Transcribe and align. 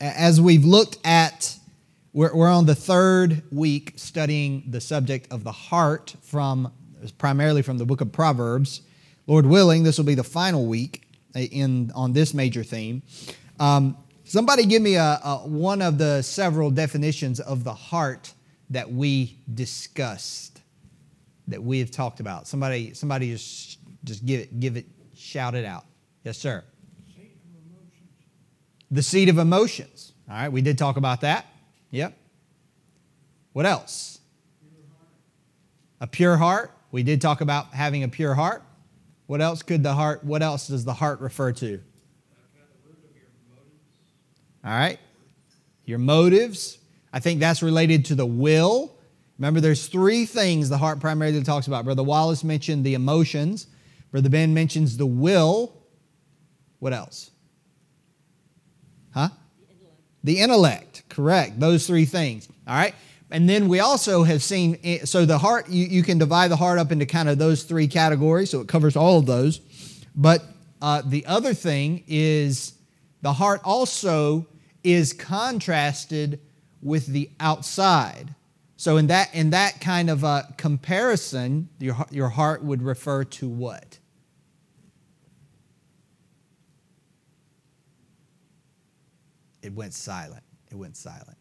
as 0.00 0.40
we've 0.40 0.64
looked 0.64 0.98
at, 1.04 1.56
we're, 2.12 2.34
we're 2.34 2.50
on 2.50 2.66
the 2.66 2.74
third 2.74 3.42
week 3.50 3.94
studying 3.96 4.64
the 4.68 4.80
subject 4.80 5.32
of 5.32 5.44
the 5.44 5.52
heart 5.52 6.14
from 6.22 6.72
primarily 7.16 7.62
from 7.62 7.78
the 7.78 7.86
book 7.86 8.00
of 8.00 8.12
Proverbs. 8.12 8.82
Lord 9.26 9.46
willing, 9.46 9.82
this 9.82 9.98
will 9.98 10.04
be 10.04 10.14
the 10.14 10.24
final 10.24 10.66
week 10.66 11.04
in 11.34 11.92
on 11.94 12.12
this 12.12 12.34
major 12.34 12.64
theme. 12.64 13.02
Um, 13.60 13.96
somebody 14.24 14.64
give 14.66 14.82
me 14.82 14.96
a, 14.96 15.20
a, 15.22 15.36
one 15.46 15.82
of 15.82 15.98
the 15.98 16.22
several 16.22 16.70
definitions 16.70 17.40
of 17.40 17.64
the 17.64 17.74
heart 17.74 18.32
that 18.70 18.90
we 18.90 19.38
discussed, 19.54 20.62
that 21.46 21.62
we 21.62 21.78
have 21.78 21.90
talked 21.90 22.20
about. 22.20 22.46
Somebody, 22.46 22.94
somebody 22.94 23.30
just 23.32 23.78
just 24.04 24.24
give 24.24 24.40
it, 24.40 24.60
give 24.60 24.76
it, 24.76 24.86
shout 25.14 25.54
it 25.54 25.64
out. 25.64 25.84
Yes, 26.24 26.38
sir. 26.38 26.64
The 28.90 29.02
seat 29.02 29.28
of 29.28 29.38
emotions. 29.38 30.12
All 30.28 30.36
right, 30.36 30.48
we 30.50 30.62
did 30.62 30.78
talk 30.78 30.96
about 30.96 31.22
that. 31.22 31.46
Yep. 31.90 32.16
What 33.52 33.66
else? 33.66 34.20
A 36.00 36.06
pure 36.06 36.36
heart. 36.36 36.70
We 36.90 37.02
did 37.02 37.20
talk 37.20 37.40
about 37.40 37.74
having 37.74 38.02
a 38.02 38.08
pure 38.08 38.34
heart. 38.34 38.62
What 39.26 39.40
else 39.40 39.62
could 39.62 39.82
the 39.82 39.94
heart, 39.94 40.24
what 40.24 40.42
else 40.42 40.68
does 40.68 40.84
the 40.84 40.94
heart 40.94 41.20
refer 41.20 41.52
to? 41.52 41.80
All 44.64 44.70
right. 44.70 44.98
Your 45.84 45.98
motives. 45.98 46.78
I 47.12 47.20
think 47.20 47.40
that's 47.40 47.62
related 47.62 48.06
to 48.06 48.14
the 48.14 48.26
will. 48.26 48.94
Remember, 49.38 49.60
there's 49.60 49.86
three 49.86 50.26
things 50.26 50.68
the 50.68 50.78
heart 50.78 51.00
primarily 51.00 51.42
talks 51.42 51.66
about. 51.66 51.84
Brother 51.84 52.02
Wallace 52.02 52.42
mentioned 52.42 52.84
the 52.84 52.94
emotions. 52.94 53.66
Brother 54.10 54.28
Ben 54.28 54.52
mentions 54.52 54.96
the 54.96 55.06
will. 55.06 55.72
What 56.80 56.92
else? 56.92 57.30
The 60.28 60.40
intellect. 60.40 61.04
Correct. 61.08 61.58
Those 61.58 61.86
three 61.86 62.04
things. 62.04 62.50
All 62.66 62.74
right. 62.76 62.94
And 63.30 63.48
then 63.48 63.66
we 63.66 63.80
also 63.80 64.24
have 64.24 64.42
seen, 64.42 64.78
eh, 64.84 65.06
so 65.06 65.24
the 65.24 65.38
heart, 65.38 65.70
you, 65.70 65.86
you 65.86 66.02
can 66.02 66.18
divide 66.18 66.48
the 66.48 66.56
heart 66.56 66.78
up 66.78 66.92
into 66.92 67.06
kind 67.06 67.30
of 67.30 67.38
those 67.38 67.62
three 67.62 67.88
categories, 67.88 68.50
so 68.50 68.60
it 68.60 68.68
covers 68.68 68.94
all 68.94 69.20
of 69.20 69.24
those. 69.24 69.62
But 70.14 70.44
uh, 70.82 71.00
the 71.02 71.24
other 71.24 71.54
thing 71.54 72.04
is 72.06 72.74
the 73.22 73.32
heart 73.32 73.62
also 73.64 74.46
is 74.84 75.14
contrasted 75.14 76.40
with 76.82 77.06
the 77.06 77.30
outside. 77.40 78.34
So 78.76 78.98
in 78.98 79.06
that 79.06 79.34
in 79.34 79.48
that 79.50 79.80
kind 79.80 80.10
of 80.10 80.24
a 80.24 80.54
comparison, 80.58 81.70
your 81.78 81.96
your 82.10 82.28
heart 82.28 82.62
would 82.62 82.82
refer 82.82 83.24
to 83.24 83.48
what? 83.48 83.98
It 89.68 89.74
went 89.74 89.92
silent. 89.92 90.44
It 90.70 90.76
went 90.76 90.96
silent. 90.96 91.36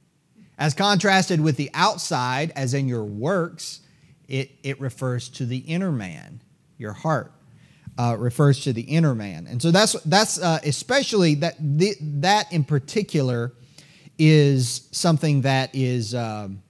As 0.58 0.74
contrasted 0.74 1.40
with 1.40 1.56
the 1.56 1.72
outside, 1.74 2.52
as 2.58 2.74
in 2.74 2.90
your 2.90 3.06
works, 3.06 3.80
it, 4.28 4.52
it 4.64 4.82
refers 4.82 5.30
to 5.30 5.46
the 5.46 5.60
inner 5.60 5.94
man, 5.94 6.42
your 6.78 6.92
heart. 6.92 7.32
Uh, 7.98 8.18
refers 8.20 8.60
to 8.66 8.74
the 8.74 8.82
inner 8.82 9.16
man, 9.16 9.48
and 9.48 9.60
so 9.60 9.72
that's 9.72 9.94
that's 10.04 10.40
uh, 10.40 10.60
especially 10.64 11.34
that 11.34 11.56
the, 11.60 11.96
that 12.00 12.52
in 12.54 12.64
particular 12.64 13.54
is 14.20 14.88
something 14.92 15.42
that 15.42 15.72
is 15.74 16.14
um, 16.14 16.62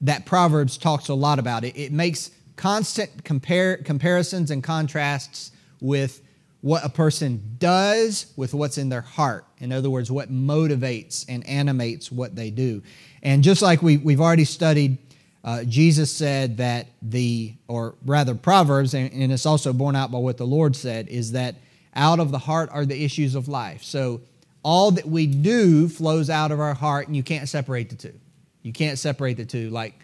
that 0.00 0.26
Proverbs 0.26 0.76
talks 0.76 1.08
a 1.08 1.14
lot 1.14 1.38
about. 1.38 1.62
It, 1.62 1.78
it 1.78 1.92
makes 1.92 2.32
constant 2.56 3.22
compare, 3.22 3.76
comparisons 3.76 4.50
and 4.50 4.64
contrasts 4.64 5.52
with 5.80 6.22
what 6.60 6.84
a 6.84 6.88
person 6.88 7.56
does 7.58 8.32
with 8.36 8.52
what's 8.52 8.78
in 8.78 8.88
their 8.88 9.00
heart. 9.00 9.44
In 9.58 9.72
other 9.72 9.90
words, 9.90 10.10
what 10.10 10.30
motivates 10.30 11.24
and 11.28 11.46
animates 11.46 12.10
what 12.10 12.34
they 12.34 12.50
do. 12.50 12.82
And 13.22 13.42
just 13.44 13.62
like 13.62 13.80
we, 13.80 13.96
we've 13.96 14.20
already 14.20 14.44
studied, 14.44 14.98
uh, 15.44 15.62
Jesus 15.64 16.12
said 16.12 16.56
that 16.56 16.88
the, 17.00 17.54
or 17.68 17.94
rather, 18.04 18.34
Proverbs, 18.34 18.94
and, 18.94 19.12
and 19.12 19.32
it's 19.32 19.46
also 19.46 19.72
borne 19.72 19.94
out 19.94 20.10
by 20.10 20.18
what 20.18 20.36
the 20.36 20.46
Lord 20.46 20.74
said, 20.74 21.08
is 21.08 21.32
that 21.32 21.54
out 21.94 22.18
of 22.18 22.32
the 22.32 22.38
heart 22.38 22.70
are 22.72 22.84
the 22.84 23.04
issues 23.04 23.34
of 23.34 23.46
life. 23.48 23.82
So 23.84 24.20
all 24.64 24.90
that 24.90 25.06
we 25.06 25.26
do 25.26 25.88
flows 25.88 26.28
out 26.28 26.50
of 26.50 26.58
our 26.58 26.74
heart, 26.74 27.06
and 27.06 27.16
you 27.16 27.22
can't 27.22 27.48
separate 27.48 27.88
the 27.90 27.96
two. 27.96 28.18
You 28.62 28.72
can't 28.72 28.98
separate 28.98 29.36
the 29.36 29.46
two 29.46 29.70
like, 29.70 29.94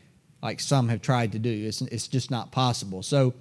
like 0.41 0.61
some 0.61 0.89
have 0.89 1.03
tried 1.03 1.33
to 1.33 1.39
do. 1.41 1.51
It's, 1.51 1.83
it's 1.83 2.07
just 2.07 2.31
not 2.31 2.53
possible. 2.53 3.03
So 3.03 3.35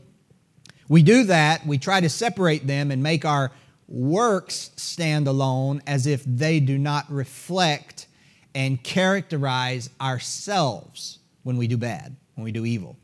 we 0.88 1.04
do 1.04 1.24
that, 1.26 1.66
we 1.66 1.78
try 1.78 2.02
to 2.02 2.10
separate 2.10 2.68
them 2.68 2.92
and 2.92 3.02
make 3.02 3.26
our 3.26 3.52
works 3.88 4.72
stand 4.76 5.28
alone 5.28 5.82
as 5.88 6.08
if 6.08 6.24
they 6.26 6.60
do 6.60 6.78
not 6.78 7.10
reflect 7.12 8.08
and 8.56 8.82
characterize 8.84 9.90
ourselves 10.00 11.20
when 11.44 11.58
we 11.58 11.68
do 11.68 11.78
bad, 11.78 12.16
when 12.36 12.44
we 12.44 12.52
do 12.52 12.66
evil. 12.66 12.98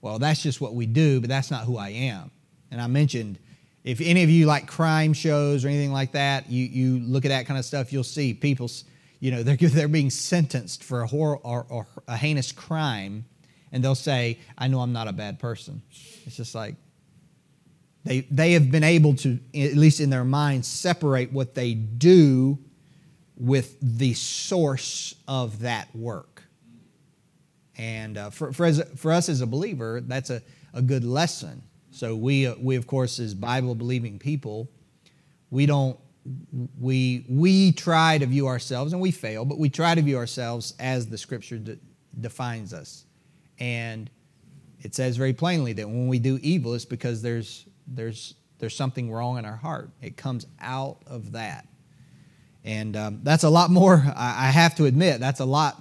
Well, 0.00 0.18
that's 0.18 0.42
just 0.42 0.60
what 0.60 0.74
we 0.74 0.86
do, 0.86 1.20
but 1.20 1.28
that's 1.28 1.50
not 1.50 1.64
who 1.64 1.76
I 1.76 1.90
am. 1.90 2.30
And 2.70 2.80
I 2.80 2.86
mentioned 2.86 3.38
if 3.84 4.00
any 4.00 4.22
of 4.22 4.30
you 4.30 4.46
like 4.46 4.66
crime 4.66 5.12
shows 5.12 5.64
or 5.64 5.68
anything 5.68 5.92
like 5.92 6.12
that, 6.12 6.50
you, 6.50 6.64
you 6.64 6.98
look 7.00 7.24
at 7.24 7.28
that 7.28 7.46
kind 7.46 7.58
of 7.58 7.64
stuff, 7.64 7.92
you'll 7.92 8.04
see 8.04 8.34
people, 8.34 8.70
you 9.20 9.30
know, 9.30 9.42
they're, 9.44 9.56
they're 9.56 9.88
being 9.88 10.10
sentenced 10.10 10.84
for 10.84 11.02
a, 11.02 11.06
horror, 11.06 11.38
or, 11.38 11.66
or 11.68 11.86
a 12.06 12.16
heinous 12.16 12.52
crime, 12.52 13.24
and 13.72 13.82
they'll 13.82 13.94
say, 13.94 14.38
I 14.56 14.68
know 14.68 14.80
I'm 14.80 14.92
not 14.92 15.08
a 15.08 15.12
bad 15.12 15.38
person. 15.38 15.82
It's 16.26 16.36
just 16.36 16.54
like, 16.54 16.74
they, 18.08 18.20
they 18.30 18.52
have 18.52 18.70
been 18.70 18.84
able 18.84 19.14
to, 19.16 19.38
at 19.54 19.74
least 19.74 20.00
in 20.00 20.08
their 20.08 20.24
minds, 20.24 20.66
separate 20.66 21.30
what 21.30 21.54
they 21.54 21.74
do 21.74 22.58
with 23.36 23.76
the 23.82 24.14
source 24.14 25.14
of 25.28 25.60
that 25.60 25.94
work. 25.94 26.42
And 27.76 28.16
uh, 28.16 28.30
for, 28.30 28.54
for, 28.54 28.64
as, 28.64 28.82
for 28.96 29.12
us 29.12 29.28
as 29.28 29.42
a 29.42 29.46
believer, 29.46 30.00
that's 30.00 30.30
a, 30.30 30.40
a 30.72 30.80
good 30.80 31.04
lesson. 31.04 31.62
So 31.90 32.16
we, 32.16 32.46
uh, 32.46 32.54
we, 32.58 32.76
of 32.76 32.86
course, 32.86 33.18
as 33.18 33.34
Bible 33.34 33.74
believing 33.74 34.18
people, 34.18 34.70
we 35.50 35.66
don't, 35.66 35.98
we, 36.80 37.26
we 37.28 37.72
try 37.72 38.16
to 38.16 38.24
view 38.24 38.46
ourselves, 38.46 38.94
and 38.94 39.02
we 39.02 39.10
fail, 39.10 39.44
but 39.44 39.58
we 39.58 39.68
try 39.68 39.94
to 39.94 40.00
view 40.00 40.16
ourselves 40.16 40.72
as 40.78 41.08
the 41.08 41.18
scripture 41.18 41.58
de- 41.58 41.78
defines 42.18 42.72
us. 42.72 43.04
And 43.58 44.08
it 44.80 44.94
says 44.94 45.18
very 45.18 45.34
plainly 45.34 45.74
that 45.74 45.86
when 45.86 46.08
we 46.08 46.18
do 46.18 46.38
evil, 46.40 46.72
it's 46.72 46.86
because 46.86 47.20
there's, 47.20 47.66
there's, 47.94 48.34
there's 48.58 48.76
something 48.76 49.10
wrong 49.10 49.38
in 49.38 49.44
our 49.44 49.56
heart. 49.56 49.90
It 50.02 50.16
comes 50.16 50.46
out 50.60 50.98
of 51.06 51.32
that. 51.32 51.66
And 52.64 52.96
um, 52.96 53.20
that's 53.22 53.44
a 53.44 53.50
lot 53.50 53.70
more, 53.70 54.02
I 54.16 54.50
have 54.50 54.74
to 54.76 54.84
admit, 54.84 55.20
that's 55.20 55.40
a 55.40 55.44
lot, 55.44 55.80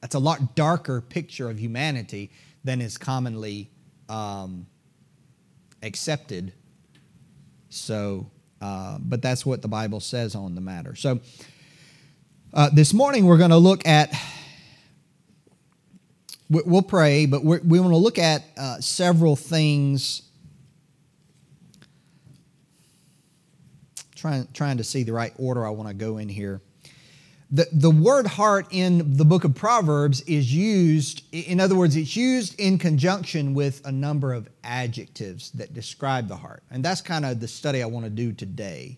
that's 0.00 0.14
a 0.14 0.18
lot 0.18 0.56
darker 0.56 1.00
picture 1.00 1.48
of 1.48 1.58
humanity 1.58 2.30
than 2.64 2.80
is 2.80 2.98
commonly 2.98 3.70
um, 4.08 4.66
accepted. 5.82 6.52
So, 7.68 8.30
uh, 8.60 8.98
but 9.00 9.22
that's 9.22 9.44
what 9.44 9.62
the 9.62 9.68
Bible 9.68 10.00
says 10.00 10.34
on 10.34 10.54
the 10.54 10.60
matter. 10.60 10.96
So, 10.96 11.20
uh, 12.52 12.70
this 12.72 12.94
morning 12.94 13.26
we're 13.26 13.38
going 13.38 13.50
to 13.50 13.56
look 13.56 13.86
at, 13.86 14.12
we'll 16.48 16.82
pray, 16.82 17.26
but 17.26 17.44
we 17.44 17.80
want 17.80 17.92
to 17.92 17.96
look 17.96 18.18
at 18.18 18.44
uh, 18.56 18.80
several 18.80 19.36
things 19.36 20.22
trying, 24.24 24.48
trying 24.54 24.78
to 24.78 24.84
see 24.84 25.02
the 25.02 25.12
right 25.12 25.34
order 25.36 25.66
I 25.66 25.70
want 25.70 25.90
to 25.90 25.94
go 25.94 26.16
in 26.16 26.30
here. 26.30 26.62
The, 27.50 27.68
the 27.70 27.90
word 27.90 28.26
heart 28.26 28.66
in 28.70 29.18
the 29.18 29.24
book 29.26 29.44
of 29.44 29.54
Proverbs 29.54 30.22
is 30.22 30.52
used, 30.52 31.24
in 31.30 31.60
other 31.60 31.74
words, 31.74 31.94
it's 31.94 32.16
used 32.16 32.58
in 32.58 32.78
conjunction 32.78 33.52
with 33.52 33.86
a 33.86 33.92
number 33.92 34.32
of 34.32 34.48
adjectives 34.64 35.50
that 35.50 35.74
describe 35.74 36.26
the 36.26 36.36
heart. 36.36 36.62
And 36.70 36.82
that's 36.82 37.02
kind 37.02 37.26
of 37.26 37.38
the 37.38 37.46
study 37.46 37.82
I 37.82 37.86
want 37.86 38.06
to 38.06 38.10
do 38.10 38.32
today 38.32 38.96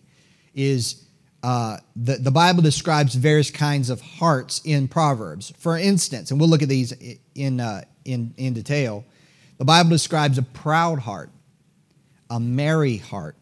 is 0.55 1.03
uh, 1.43 1.77
the, 1.97 2.15
the 2.15 2.31
Bible 2.31 2.63
describes 2.63 3.13
various 3.13 3.51
kinds 3.51 3.89
of 3.89 3.99
hearts 3.99 4.61
in 4.63 4.87
Proverbs. 4.87 5.51
For 5.59 5.77
instance, 5.77 6.31
and 6.31 6.39
we'll 6.39 6.49
look 6.49 6.63
at 6.63 6.69
these 6.69 6.93
in, 7.35 7.59
uh, 7.59 7.81
in, 8.05 8.33
in 8.37 8.53
detail, 8.53 9.03
the 9.57 9.65
Bible 9.65 9.89
describes 9.89 10.37
a 10.37 10.43
proud 10.43 10.99
heart, 10.99 11.31
a 12.29 12.39
merry 12.39 12.95
heart, 12.95 13.35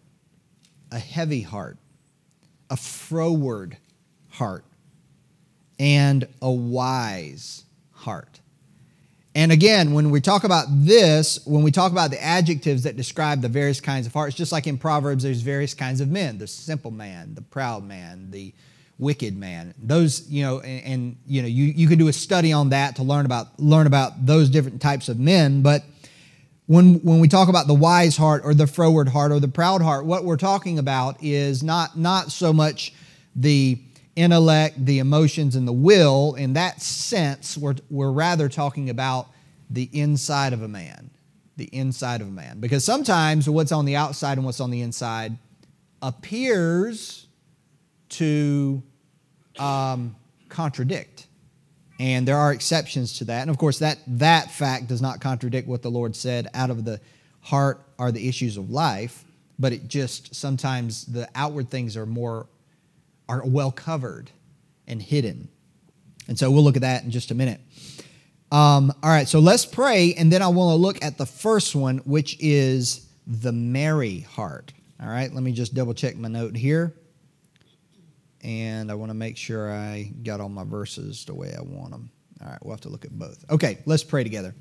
a 0.95 1.00
heavy 1.00 1.42
heart, 1.42 1.77
a 2.69 2.77
froward 2.77 3.77
heart, 4.30 4.63
and 5.77 6.25
a 6.42 6.50
wise 6.50 7.65
heart. 7.92 8.39
And 9.36 9.51
again, 9.51 9.92
when 9.92 10.09
we 10.09 10.21
talk 10.21 10.45
about 10.45 10.68
this, 10.69 11.45
when 11.45 11.63
we 11.63 11.71
talk 11.71 11.92
about 11.92 12.12
the 12.12 12.24
adjectives 12.24 12.83
that 12.83 12.95
describe 12.95 13.42
the 13.42 13.50
various 13.50 13.81
kinds 13.81 14.07
of 14.07 14.13
hearts, 14.13 14.38
just 14.38 14.53
like 14.53 14.68
in 14.68 14.77
Proverbs, 14.77 15.25
there's 15.25 15.42
various 15.42 15.74
kinds 15.74 16.00
of 16.00 16.09
men 16.09 16.38
the 16.38 16.47
simple 16.47 16.92
man, 16.92 17.36
the 17.36 17.41
proud 17.41 17.83
man, 17.83 18.31
the 18.31 18.53
wicked 18.98 19.36
man. 19.36 19.74
Those, 19.77 20.30
you 20.30 20.44
know, 20.44 20.62
and, 20.62 20.86
and 20.86 21.18
you 21.27 21.41
know, 21.41 21.50
you, 21.50 21.65
you 21.65 21.89
can 21.89 22.00
do 22.00 22.07
a 22.07 22.13
study 22.13 22.53
on 22.53 22.69
that 22.69 22.95
to 22.95 23.03
learn 23.03 23.25
about 23.25 23.59
learn 23.59 23.86
about 23.86 24.25
those 24.25 24.50
different 24.50 24.81
types 24.81 25.09
of 25.09 25.19
men. 25.19 25.62
But 25.62 25.83
when, 26.67 26.95
when 27.01 27.19
we 27.19 27.27
talk 27.27 27.47
about 27.47 27.67
the 27.67 27.73
wise 27.75 28.17
heart 28.17 28.41
or 28.44 28.53
the 28.53 28.67
froward 28.67 29.09
heart 29.09 29.31
or 29.31 29.39
the 29.39 29.47
proud 29.47 29.81
heart, 29.81 30.06
what 30.06 30.25
we're 30.25 30.38
talking 30.38 30.79
about 30.79 31.23
is 31.23 31.62
not, 31.62 31.97
not 31.97 32.31
so 32.31 32.51
much 32.51 32.94
the 33.35 33.79
intellect, 34.15 34.83
the 34.83 35.00
emotions, 35.00 35.56
and 35.56 35.67
the 35.67 35.73
will, 35.73 36.33
in 36.35 36.53
that 36.53 36.81
sense, 36.81 37.57
we're, 37.57 37.75
we're 37.89 38.12
rather 38.12 38.50
talking 38.50 38.89
about 38.89 39.27
the 39.69 39.89
inside 39.94 40.53
of 40.53 40.62
a 40.62 40.67
man. 40.67 41.12
The 41.57 41.65
inside 41.65 42.21
of 42.21 42.27
a 42.27 42.31
man. 42.31 42.59
Because 42.59 42.83
sometimes 42.83 43.47
what's 43.50 43.71
on 43.71 43.85
the 43.85 43.95
outside 43.95 44.38
and 44.38 44.45
what's 44.45 44.59
on 44.59 44.71
the 44.71 44.81
inside 44.81 45.38
appears 46.01 47.27
to 48.09 48.81
um, 49.59 50.15
contradict. 50.50 51.27
And 52.00 52.27
there 52.27 52.38
are 52.38 52.51
exceptions 52.51 53.18
to 53.19 53.25
that. 53.25 53.42
And 53.42 53.50
of 53.50 53.57
course, 53.57 53.80
that, 53.80 54.00
that 54.07 54.51
fact 54.51 54.88
does 54.88 55.01
not 55.01 55.21
contradict 55.21 55.68
what 55.68 55.81
the 55.81 55.92
Lord 55.92 56.15
said 56.15 56.47
out 56.53 56.69
of 56.69 56.83
the 56.83 57.00
heart 57.42 57.81
are 57.97 58.12
the 58.12 58.27
issues 58.27 58.57
of 58.57 58.69
life, 58.69 59.24
but 59.57 59.71
it 59.71 59.88
just 59.88 60.36
sometimes 60.36 61.06
the 61.06 61.30
outward 61.36 61.69
things 61.69 61.95
are 61.95 62.06
more 62.06 62.47
are 63.30 63.44
well 63.45 63.71
covered 63.71 64.30
and 64.88 65.01
hidden. 65.01 65.47
And 66.27 66.38
so 66.38 66.51
we'll 66.51 66.63
look 66.63 66.75
at 66.75 66.81
that 66.81 67.03
in 67.03 67.12
just 67.12 67.31
a 67.31 67.36
minute. 67.36 67.59
Um, 68.51 68.94
all 69.01 69.09
right, 69.09 69.27
so 69.27 69.39
let's 69.39 69.65
pray, 69.65 70.13
and 70.13 70.31
then 70.31 70.41
I 70.41 70.48
want 70.48 70.75
to 70.75 70.81
look 70.81 71.03
at 71.03 71.18
the 71.18 71.25
first 71.25 71.75
one, 71.75 71.98
which 72.00 72.38
is 72.39 73.07
the 73.25 73.51
merry 73.51 74.19
heart. 74.19 74.71
All 75.01 75.09
right, 75.09 75.33
let 75.33 75.44
me 75.44 75.51
just 75.51 75.74
double 75.74 75.94
check 75.94 76.15
my 76.15 76.27
note 76.27 76.56
here. 76.56 76.94
And 78.45 78.92
I 78.92 78.94
want 78.94 79.09
to 79.09 79.15
make 79.15 79.38
sure 79.38 79.71
I 79.71 80.12
got 80.21 80.39
all 80.39 80.50
my 80.50 80.63
verses 80.63 81.25
the 81.25 81.33
way 81.33 81.56
I 81.57 81.63
want 81.63 81.89
them. 81.89 82.12
All 82.42 82.47
right, 82.47 82.59
we'll 82.62 82.74
have 82.74 82.81
to 82.81 82.89
look 82.89 83.03
at 83.03 83.09
both. 83.09 83.44
Okay, 83.50 83.80
let's 83.88 84.03
pray 84.03 84.24
together. 84.24 84.53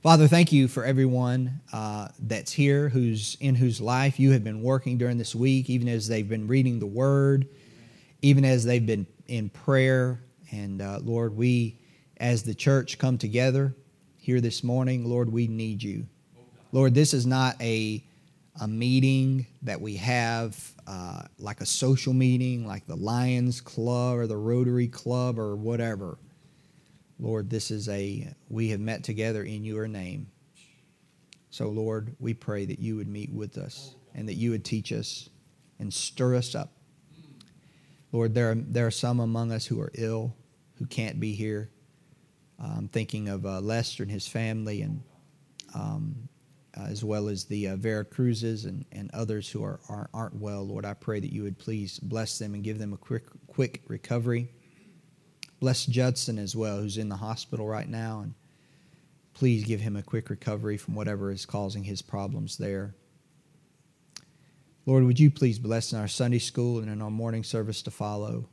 Father, 0.00 0.28
thank 0.28 0.52
you 0.52 0.68
for 0.68 0.84
everyone 0.84 1.60
uh, 1.72 2.06
that's 2.20 2.52
here, 2.52 2.88
who's 2.88 3.36
in 3.40 3.56
whose 3.56 3.80
life 3.80 4.20
you 4.20 4.30
have 4.30 4.44
been 4.44 4.62
working 4.62 4.96
during 4.96 5.18
this 5.18 5.34
week, 5.34 5.70
even 5.70 5.88
as 5.88 6.06
they've 6.06 6.28
been 6.28 6.46
reading 6.46 6.78
the 6.78 6.86
Word, 6.86 7.48
even 8.20 8.44
as 8.44 8.64
they've 8.64 8.86
been 8.86 9.08
in 9.26 9.48
prayer. 9.48 10.22
And 10.52 10.80
uh, 10.80 11.00
Lord, 11.02 11.36
we, 11.36 11.80
as 12.18 12.44
the 12.44 12.54
church, 12.54 12.96
come 12.96 13.18
together 13.18 13.74
here 14.18 14.40
this 14.40 14.62
morning. 14.62 15.04
Lord, 15.04 15.32
we 15.32 15.48
need 15.48 15.82
you. 15.82 16.06
Lord, 16.70 16.94
this 16.94 17.12
is 17.12 17.26
not 17.26 17.60
a 17.60 18.04
a 18.60 18.68
meeting 18.68 19.46
that 19.62 19.80
we 19.80 19.96
have, 19.96 20.72
uh, 20.86 21.22
like 21.38 21.60
a 21.60 21.66
social 21.66 22.12
meeting, 22.12 22.66
like 22.66 22.86
the 22.86 22.96
Lions 22.96 23.60
Club 23.60 24.18
or 24.18 24.26
the 24.26 24.36
Rotary 24.36 24.88
Club 24.88 25.38
or 25.38 25.56
whatever. 25.56 26.18
Lord, 27.18 27.48
this 27.48 27.70
is 27.70 27.88
a, 27.88 28.34
we 28.48 28.68
have 28.70 28.80
met 28.80 29.04
together 29.04 29.42
in 29.42 29.64
your 29.64 29.88
name. 29.88 30.26
So, 31.50 31.68
Lord, 31.68 32.14
we 32.18 32.34
pray 32.34 32.64
that 32.64 32.78
you 32.78 32.96
would 32.96 33.08
meet 33.08 33.32
with 33.32 33.58
us 33.58 33.94
and 34.14 34.28
that 34.28 34.34
you 34.34 34.50
would 34.50 34.64
teach 34.64 34.92
us 34.92 35.28
and 35.78 35.92
stir 35.92 36.36
us 36.36 36.54
up. 36.54 36.72
Lord, 38.10 38.34
there 38.34 38.50
are, 38.50 38.54
there 38.54 38.86
are 38.86 38.90
some 38.90 39.20
among 39.20 39.52
us 39.52 39.66
who 39.66 39.80
are 39.80 39.92
ill, 39.94 40.34
who 40.74 40.86
can't 40.86 41.18
be 41.18 41.32
here. 41.32 41.70
I'm 42.58 42.88
thinking 42.88 43.28
of 43.28 43.44
uh, 43.44 43.60
Lester 43.60 44.02
and 44.02 44.12
his 44.12 44.28
family 44.28 44.82
and 44.82 45.02
um, 45.74 46.28
as 46.74 47.04
well 47.04 47.28
as 47.28 47.44
the 47.44 47.68
uh, 47.68 47.76
Vera 47.76 48.04
Cruzes 48.04 48.64
and, 48.64 48.84
and 48.92 49.10
others 49.12 49.48
who 49.48 49.62
are, 49.62 49.80
are, 49.88 50.08
aren't 50.14 50.36
well. 50.36 50.66
Lord, 50.66 50.84
I 50.84 50.94
pray 50.94 51.20
that 51.20 51.32
you 51.32 51.42
would 51.42 51.58
please 51.58 51.98
bless 51.98 52.38
them 52.38 52.54
and 52.54 52.64
give 52.64 52.78
them 52.78 52.92
a 52.92 52.96
quick, 52.96 53.26
quick 53.46 53.82
recovery. 53.88 54.48
Bless 55.60 55.86
Judson 55.86 56.38
as 56.38 56.56
well, 56.56 56.80
who's 56.80 56.98
in 56.98 57.08
the 57.08 57.16
hospital 57.16 57.68
right 57.68 57.88
now, 57.88 58.20
and 58.20 58.34
please 59.34 59.64
give 59.64 59.80
him 59.80 59.96
a 59.96 60.02
quick 60.02 60.30
recovery 60.30 60.76
from 60.76 60.94
whatever 60.94 61.30
is 61.30 61.46
causing 61.46 61.84
his 61.84 62.02
problems 62.02 62.56
there. 62.56 62.94
Lord, 64.84 65.04
would 65.04 65.20
you 65.20 65.30
please 65.30 65.58
bless 65.58 65.92
in 65.92 66.00
our 66.00 66.08
Sunday 66.08 66.40
school 66.40 66.80
and 66.80 66.90
in 66.90 67.00
our 67.00 67.10
morning 67.10 67.44
service 67.44 67.82
to 67.82 67.90
follow? 67.90 68.48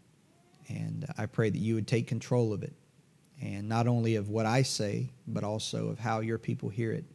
And 0.68 1.08
I 1.18 1.26
pray 1.26 1.50
that 1.50 1.58
you 1.58 1.74
would 1.74 1.88
take 1.88 2.06
control 2.06 2.54
of 2.54 2.62
it, 2.62 2.74
and 3.42 3.68
not 3.68 3.88
only 3.88 4.16
of 4.16 4.30
what 4.30 4.46
I 4.46 4.62
say, 4.62 5.10
but 5.26 5.44
also 5.44 5.88
of 5.88 5.98
how 5.98 6.20
your 6.20 6.38
people 6.38 6.70
hear 6.70 6.92
it. 6.92 7.06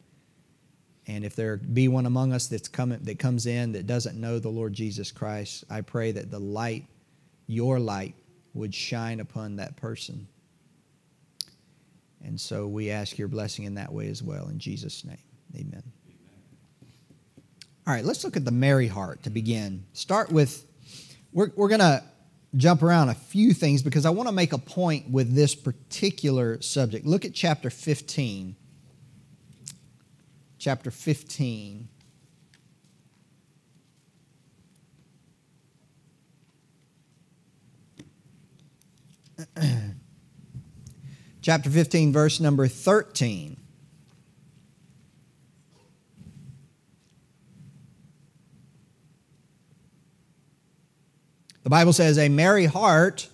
And 1.07 1.25
if 1.25 1.37
there 1.37 1.57
be 1.59 1.89
one 1.89 2.07
among 2.07 2.33
us 2.33 2.47
that's 2.47 2.69
coming, 2.69 3.01
that 3.03 3.19
comes 3.19 3.47
in 3.47 3.73
that 3.73 3.87
doesn't 3.87 4.19
know 4.19 4.39
the 4.39 4.49
Lord 4.49 4.73
Jesus 4.73 5.13
Christ, 5.13 5.65
I 5.69 5.83
pray 5.83 6.13
that 6.13 6.31
the 6.31 6.39
light, 6.39 6.87
your 7.47 7.79
light, 7.79 8.15
would 8.55 8.75
shine 8.75 9.21
upon 9.21 9.57
that 9.57 9.77
person. 9.77 10.27
And 12.25 12.41
so 12.41 12.67
we 12.67 12.91
ask 12.91 13.19
your 13.19 13.29
blessing 13.29 13.65
in 13.65 13.75
that 13.75 13.93
way 13.93 14.09
as 14.09 14.23
well. 14.23 14.49
In 14.49 14.59
Jesus' 14.59 15.05
name, 15.05 15.19
amen. 15.55 15.83
All 17.87 17.93
right, 17.93 18.05
let's 18.05 18.25
look 18.25 18.37
at 18.37 18.47
the 18.47 18.51
merry 18.51 18.87
heart 18.87 19.25
to 19.25 19.31
begin. 19.31 19.85
Start 19.93 20.33
with, 20.33 20.65
we're, 21.33 21.51
we're 21.55 21.69
going 21.69 21.81
to 21.81 22.03
jump 22.57 22.83
around 22.83 23.11
a 23.11 23.15
few 23.15 23.53
things 23.53 23.83
because 23.83 24.07
I 24.07 24.11
want 24.11 24.29
to 24.29 24.35
make 24.35 24.55
a 24.55 24.59
point 24.59 25.11
with 25.11 25.35
this 25.35 25.55
particular 25.55 26.63
subject. 26.63 27.05
Look 27.05 27.27
at 27.27 27.35
chapter 27.35 27.69
15 27.69 28.57
chapter 30.65 30.91
15. 30.91 31.89
chapter 41.43 41.69
15, 41.69 42.15
verse 42.15 42.41
number 42.41 42.67
13. 42.67 43.59
The 51.63 51.69
Bible 51.69 51.93
says, 51.93 52.17
A 52.17 52.31
merry 52.31 52.65
heart 52.65 53.29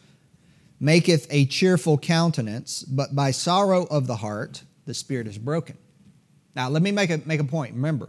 maketh 0.80 1.28
a 1.30 1.46
cheerful 1.46 1.96
countenance, 1.96 2.82
but 2.82 3.14
by 3.14 3.30
sorrow 3.30 3.84
of 3.84 4.08
the 4.08 4.16
heart 4.16 4.64
the 4.84 4.94
spirit 4.94 5.28
is 5.28 5.38
broken. 5.38 5.78
Now, 6.54 6.68
let 6.68 6.82
me 6.82 6.90
make 6.90 7.10
a, 7.10 7.20
make 7.24 7.40
a 7.40 7.44
point. 7.44 7.74
Remember, 7.74 8.08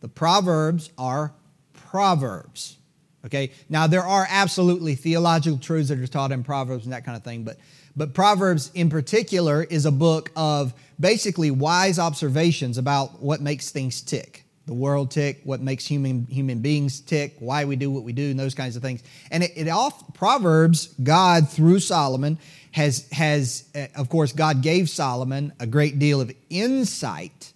the 0.00 0.08
Proverbs 0.08 0.90
are 0.98 1.32
Proverbs. 1.72 2.76
Okay? 3.26 3.52
Now, 3.68 3.86
there 3.86 4.04
are 4.04 4.26
absolutely 4.28 4.94
theological 4.94 5.58
truths 5.58 5.88
that 5.88 5.98
are 5.98 6.06
taught 6.06 6.32
in 6.32 6.42
Proverbs 6.42 6.84
and 6.84 6.92
that 6.92 7.04
kind 7.04 7.16
of 7.16 7.22
thing, 7.22 7.44
but, 7.44 7.58
but 7.96 8.14
Proverbs 8.14 8.70
in 8.74 8.90
particular 8.90 9.62
is 9.62 9.86
a 9.86 9.92
book 9.92 10.30
of 10.36 10.74
basically 10.98 11.50
wise 11.50 11.98
observations 11.98 12.78
about 12.78 13.20
what 13.20 13.40
makes 13.40 13.70
things 13.70 14.00
tick 14.00 14.44
the 14.70 14.74
world 14.74 15.10
tick, 15.10 15.40
what 15.42 15.60
makes 15.60 15.84
human 15.84 16.26
human 16.26 16.60
beings 16.60 17.00
tick, 17.00 17.34
why 17.40 17.64
we 17.64 17.74
do 17.74 17.90
what 17.90 18.04
we 18.04 18.12
do, 18.12 18.30
and 18.30 18.38
those 18.38 18.54
kinds 18.54 18.76
of 18.76 18.82
things. 18.82 19.02
And 19.32 19.42
it, 19.42 19.50
it 19.56 19.68
off 19.68 20.14
Proverbs, 20.14 20.94
God 21.02 21.48
through 21.48 21.80
Solomon 21.80 22.38
has 22.70 23.08
has 23.10 23.64
uh, 23.74 23.86
of 23.96 24.08
course 24.08 24.32
God 24.32 24.62
gave 24.62 24.88
Solomon 24.88 25.52
a 25.58 25.66
great 25.66 25.98
deal 25.98 26.20
of 26.20 26.32
insight 26.50 27.52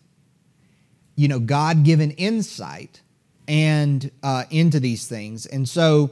you 1.17 1.29
know, 1.29 1.39
God 1.39 1.85
given 1.85 2.11
insight 2.13 3.01
and 3.47 4.11
uh, 4.23 4.45
into 4.51 4.81
these 4.81 5.07
things. 5.07 5.47
And 5.47 5.69
so 5.69 6.11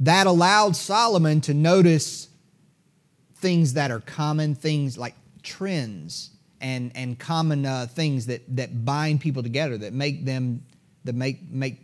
that 0.00 0.26
allowed 0.26 0.76
Solomon 0.76 1.40
to 1.42 1.54
notice 1.54 2.28
things 3.36 3.74
that 3.74 3.90
are 3.90 4.00
common, 4.00 4.54
things 4.54 4.98
like 4.98 5.14
trends 5.42 6.30
and, 6.60 6.92
and 6.94 7.18
common 7.18 7.66
uh, 7.66 7.86
things 7.86 8.26
that, 8.26 8.42
that 8.56 8.84
bind 8.84 9.20
people 9.20 9.42
together, 9.42 9.78
that 9.78 9.92
make 9.92 10.24
them, 10.24 10.64
that 11.04 11.14
make, 11.14 11.50
make 11.50 11.80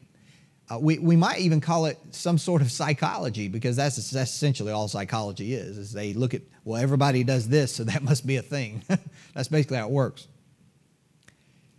uh, 0.71 0.79
we, 0.79 0.99
we 0.99 1.17
might 1.17 1.39
even 1.39 1.61
call 1.61 1.87
it 1.87 1.99
some 2.11 2.39
sort 2.39 2.61
of 2.61 2.71
psychology 2.71 3.49
because 3.49 3.77
that's, 3.77 3.97
that's 4.11 4.31
essentially 4.31 4.71
all 4.71 4.87
psychology 4.87 5.55
is, 5.55 5.79
is 5.79 5.93
they 5.93 6.13
look 6.13 6.35
at, 6.35 6.43
well, 6.65 6.81
everybody 6.81 7.25
does 7.25 7.49
this, 7.49 7.75
so 7.75 7.85
that 7.85 8.03
must 8.03 8.27
be 8.27 8.37
a 8.37 8.43
thing. 8.43 8.83
that's 9.35 9.49
basically 9.49 9.79
how 9.79 9.87
it 9.87 9.93
works. 9.93 10.29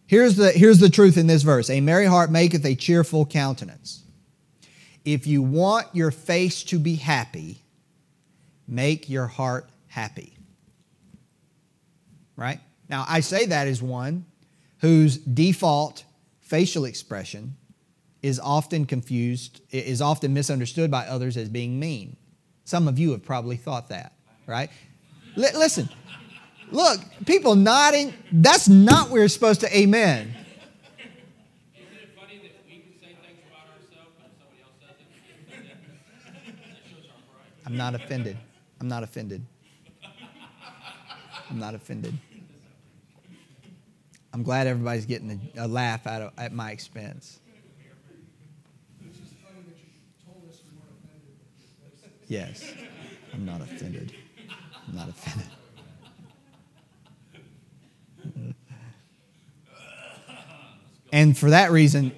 Here's 0.10 0.38
the, 0.38 0.52
here's 0.52 0.80
the 0.80 0.90
truth 0.90 1.18
in 1.18 1.28
this 1.28 1.44
verse 1.44 1.70
A 1.70 1.82
merry 1.82 2.08
heart 2.08 2.32
maketh 2.32 2.66
a 2.66 2.74
cheerful 2.74 3.28
countenance. 3.28 4.04
If 5.06 5.28
you 5.28 5.44
want 5.44 5.86
your 5.94 6.10
face 6.10 6.64
to 6.64 6.80
be 6.80 6.96
happy, 6.96 7.62
make 8.68 9.08
your 9.08 9.28
heart 9.28 9.70
happy. 9.86 10.36
Right? 12.36 12.60
Now, 12.90 13.06
I 13.08 13.20
say 13.20 13.46
that 13.46 13.68
as 13.68 13.84
one 13.84 14.26
whose 14.80 15.18
default 15.18 16.04
facial 16.42 16.86
expression 16.86 17.56
is 18.24 18.40
often 18.40 18.88
confused, 18.88 19.62
is 19.70 20.02
often 20.02 20.34
misunderstood 20.34 20.90
by 20.90 21.06
others 21.06 21.38
as 21.38 21.50
being 21.50 21.80
mean. 21.80 22.18
Some 22.66 22.88
of 22.88 22.98
you 22.98 23.12
have 23.12 23.24
probably 23.24 23.58
thought 23.58 23.90
that, 23.90 24.14
right? 24.48 24.72
L- 25.38 25.60
listen, 25.60 25.88
Look, 26.72 27.02
people 27.26 27.56
nodding, 27.56 28.14
that's 28.32 28.68
not 28.68 29.10
where 29.10 29.22
you're 29.22 29.30
supposed 29.30 29.62
to 29.62 29.78
amen. 29.78 30.36
I'm 37.66 37.78
not 37.78 37.94
offended. 37.94 38.38
I'm 38.82 38.88
not 38.88 39.04
offended. 39.04 39.46
I'm 41.50 41.60
not 41.60 41.76
offended. 41.76 42.18
I'm 44.34 44.44
glad 44.44 44.68
everybody's 44.68 45.06
getting 45.06 45.52
a, 45.56 45.66
a 45.66 45.68
laugh 45.68 46.06
out 46.08 46.22
of, 46.22 46.32
at 46.38 46.54
my 46.54 46.72
expense. 46.72 47.40
Yes. 52.28 52.74
I'm 53.34 53.46
not 53.46 53.62
offended. 53.62 54.14
I'm 54.88 54.96
not 54.96 55.10
offended. 55.10 55.49
And 61.20 61.38
for 61.38 61.50
that 61.50 61.72
reason, 61.72 62.14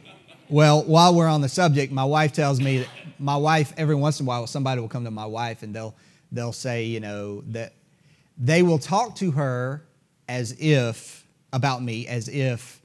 well, 0.48 0.84
while 0.84 1.16
we're 1.16 1.28
on 1.28 1.42
the 1.42 1.50
subject, 1.50 1.92
my 1.92 2.04
wife 2.04 2.34
tells 2.34 2.62
me 2.62 2.80
that 2.80 2.88
my 3.18 3.36
wife 3.36 3.74
every 3.76 3.96
once 3.96 4.20
in 4.20 4.28
a 4.28 4.30
while 4.30 4.46
somebody 4.46 4.80
will 4.80 4.90
come 4.90 5.06
to 5.06 5.12
my 5.12 5.26
wife 5.26 5.64
and 5.64 5.74
they'll 5.74 5.96
they'll 6.32 6.54
say, 6.54 6.84
you 6.84 7.00
know, 7.00 7.42
that 7.48 7.74
they 8.38 8.62
will 8.62 8.78
talk 8.78 9.16
to 9.16 9.32
her 9.32 9.84
as 10.30 10.56
if 10.60 11.26
about 11.52 11.82
me 11.82 12.06
as 12.06 12.30
if 12.30 12.80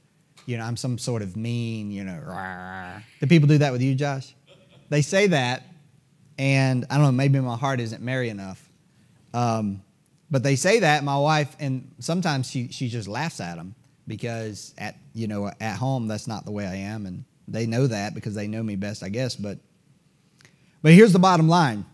you 0.47 0.57
know 0.57 0.63
I'm 0.63 0.75
some 0.75 0.97
sort 0.97 1.21
of 1.21 1.37
mean, 1.37 1.91
you 1.91 2.03
know. 2.03 2.19
Rah. 2.25 2.99
Do 3.19 3.27
people 3.27 3.47
do 3.47 3.59
that 3.59 3.71
with 3.71 3.83
you, 3.83 3.93
Josh? 3.93 4.33
They 4.89 5.03
say 5.03 5.27
that, 5.27 5.67
and 6.39 6.83
I 6.89 6.95
don't 6.95 7.03
know. 7.03 7.11
Maybe 7.11 7.39
my 7.39 7.57
heart 7.57 7.79
isn't 7.79 8.01
merry 8.01 8.29
enough. 8.29 8.67
Um, 9.35 9.83
but 10.31 10.41
they 10.41 10.55
say 10.55 10.79
that 10.79 11.03
my 11.03 11.19
wife, 11.19 11.55
and 11.59 11.91
sometimes 11.99 12.49
she 12.49 12.69
she 12.69 12.89
just 12.89 13.07
laughs 13.07 13.39
at 13.39 13.57
them 13.57 13.75
because 14.07 14.73
at 14.77 14.95
you 15.13 15.27
know 15.27 15.51
at 15.59 15.77
home 15.77 16.07
that's 16.07 16.27
not 16.27 16.45
the 16.45 16.51
way 16.51 16.65
I 16.65 16.75
am, 16.75 17.05
and 17.05 17.25
they 17.47 17.65
know 17.65 17.87
that 17.87 18.13
because 18.13 18.33
they 18.33 18.47
know 18.47 18.63
me 18.63 18.75
best, 18.75 19.03
I 19.03 19.09
guess. 19.09 19.35
But 19.35 19.59
but 20.81 20.93
here's 20.93 21.13
the 21.13 21.19
bottom 21.19 21.47
line 21.47 21.85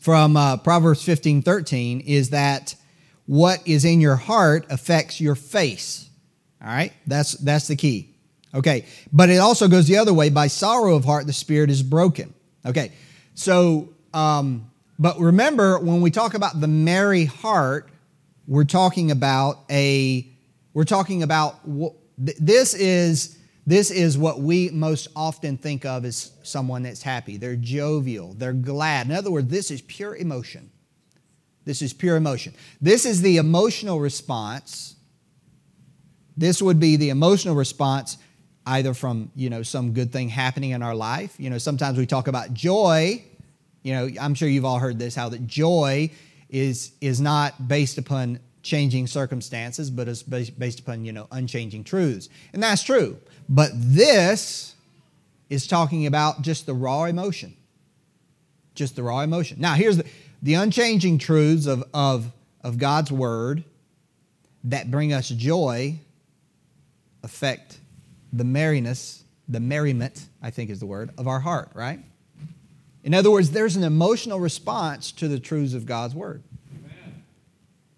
from 0.00 0.36
uh, 0.36 0.56
Proverbs 0.58 1.02
15, 1.02 1.42
13 1.42 2.00
is 2.00 2.30
that 2.30 2.76
what 3.26 3.66
is 3.66 3.84
in 3.84 4.00
your 4.00 4.16
heart 4.16 4.64
affects 4.70 5.20
your 5.20 5.34
face. 5.34 6.08
All 6.62 6.68
right, 6.68 6.92
that's 7.06 7.32
that's 7.32 7.68
the 7.68 7.76
key. 7.76 8.14
Okay, 8.54 8.86
but 9.12 9.28
it 9.28 9.38
also 9.38 9.68
goes 9.68 9.86
the 9.86 9.98
other 9.98 10.14
way. 10.14 10.30
By 10.30 10.46
sorrow 10.46 10.94
of 10.94 11.04
heart, 11.04 11.26
the 11.26 11.32
spirit 11.32 11.70
is 11.70 11.82
broken. 11.82 12.32
Okay, 12.64 12.92
so 13.34 13.88
um, 14.14 14.70
but 14.98 15.18
remember 15.18 15.78
when 15.78 16.00
we 16.00 16.10
talk 16.10 16.34
about 16.34 16.60
the 16.60 16.68
merry 16.68 17.26
heart, 17.26 17.88
we're 18.46 18.64
talking 18.64 19.10
about 19.10 19.58
a 19.70 20.26
we're 20.76 20.84
talking 20.84 21.22
about 21.22 21.58
this 22.18 22.74
is 22.74 23.38
this 23.66 23.90
is 23.90 24.18
what 24.18 24.40
we 24.40 24.68
most 24.68 25.08
often 25.16 25.56
think 25.56 25.86
of 25.86 26.04
as 26.04 26.32
someone 26.42 26.82
that's 26.82 27.00
happy. 27.00 27.38
They're 27.38 27.56
jovial, 27.56 28.34
they're 28.34 28.52
glad. 28.52 29.06
In 29.06 29.12
other 29.12 29.30
words, 29.30 29.48
this 29.48 29.70
is 29.70 29.80
pure 29.80 30.14
emotion. 30.14 30.70
This 31.64 31.80
is 31.80 31.94
pure 31.94 32.16
emotion. 32.16 32.52
This 32.78 33.06
is 33.06 33.22
the 33.22 33.38
emotional 33.38 34.00
response. 34.00 34.96
This 36.36 36.60
would 36.60 36.78
be 36.78 36.96
the 36.96 37.08
emotional 37.08 37.54
response 37.54 38.18
either 38.66 38.92
from, 38.92 39.30
you 39.34 39.48
know, 39.48 39.62
some 39.62 39.94
good 39.94 40.12
thing 40.12 40.28
happening 40.28 40.72
in 40.72 40.82
our 40.82 40.94
life. 40.94 41.36
You 41.38 41.48
know, 41.48 41.56
sometimes 41.56 41.96
we 41.96 42.04
talk 42.04 42.28
about 42.28 42.52
joy. 42.52 43.24
You 43.82 43.94
know, 43.94 44.10
I'm 44.20 44.34
sure 44.34 44.46
you've 44.46 44.66
all 44.66 44.78
heard 44.78 44.98
this 44.98 45.14
how 45.14 45.30
that 45.30 45.46
joy 45.46 46.10
is 46.50 46.92
is 47.00 47.18
not 47.18 47.66
based 47.66 47.96
upon 47.96 48.40
changing 48.66 49.06
circumstances, 49.06 49.90
but 49.90 50.08
is 50.08 50.22
based 50.24 50.80
upon, 50.80 51.04
you 51.04 51.12
know, 51.12 51.28
unchanging 51.30 51.84
truths. 51.84 52.28
And 52.52 52.60
that's 52.60 52.82
true. 52.82 53.16
But 53.48 53.70
this 53.72 54.74
is 55.48 55.68
talking 55.68 56.06
about 56.06 56.42
just 56.42 56.66
the 56.66 56.74
raw 56.74 57.04
emotion. 57.04 57.56
Just 58.74 58.96
the 58.96 59.04
raw 59.04 59.20
emotion. 59.20 59.58
Now, 59.60 59.74
here's 59.74 59.98
the, 59.98 60.04
the 60.42 60.54
unchanging 60.54 61.18
truths 61.18 61.66
of, 61.66 61.84
of, 61.94 62.32
of 62.62 62.76
God's 62.76 63.12
word 63.12 63.62
that 64.64 64.90
bring 64.90 65.12
us 65.12 65.28
joy 65.28 66.00
affect 67.22 67.78
the 68.32 68.44
merriness, 68.44 69.22
the 69.48 69.60
merriment, 69.60 70.26
I 70.42 70.50
think 70.50 70.70
is 70.70 70.80
the 70.80 70.86
word, 70.86 71.10
of 71.16 71.28
our 71.28 71.38
heart, 71.38 71.70
right? 71.72 72.00
In 73.04 73.14
other 73.14 73.30
words, 73.30 73.52
there's 73.52 73.76
an 73.76 73.84
emotional 73.84 74.40
response 74.40 75.12
to 75.12 75.28
the 75.28 75.38
truths 75.38 75.72
of 75.72 75.86
God's 75.86 76.16
word. 76.16 76.42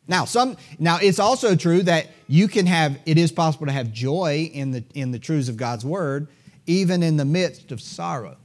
Now, 0.09 0.25
some 0.25 0.57
now 0.79 0.99
it's 1.00 1.19
also 1.19 1.55
true 1.55 1.83
that 1.83 2.09
you 2.27 2.49
can 2.49 2.67
have 2.67 2.99
it 3.05 3.19
is 3.19 3.31
possible 3.31 3.67
to 3.67 3.73
have 3.73 3.93
joy 3.93 4.50
in 4.53 4.71
the 4.71 4.83
in 4.95 5.12
the 5.12 5.19
truths 5.19 5.50
of 5.50 5.59
God's 5.59 5.85
word, 5.85 6.29
even 6.67 7.03
in 7.03 7.19
the 7.19 7.27
midst 7.27 7.71
of 7.71 7.81
sorrow. 7.81 8.38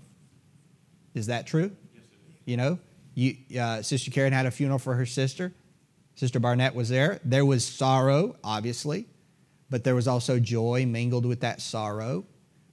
Is 1.14 1.28
that 1.28 1.48
true? 1.48 1.72
Yes, 1.94 2.04
you 2.46 2.58
know, 2.58 2.80
you, 3.16 3.38
uh, 3.60 3.82
Sister 3.82 4.12
Karen 4.12 4.34
had 4.34 4.46
a 4.46 4.52
funeral 4.52 4.80
for 4.80 4.94
her 4.96 5.06
sister. 5.06 5.54
Sister 6.16 6.40
Barnett 6.40 6.76
was 6.76 6.90
there. 6.90 7.20
There 7.24 7.46
was 7.46 7.66
sorrow, 7.66 8.36
obviously, 8.44 9.08
but 9.70 9.84
there 9.84 9.96
was 9.96 10.08
also 10.08 10.40
joy 10.40 10.86
mingled 10.86 11.26
with 11.26 11.40
that 11.42 11.62
sorrow, 11.62 12.26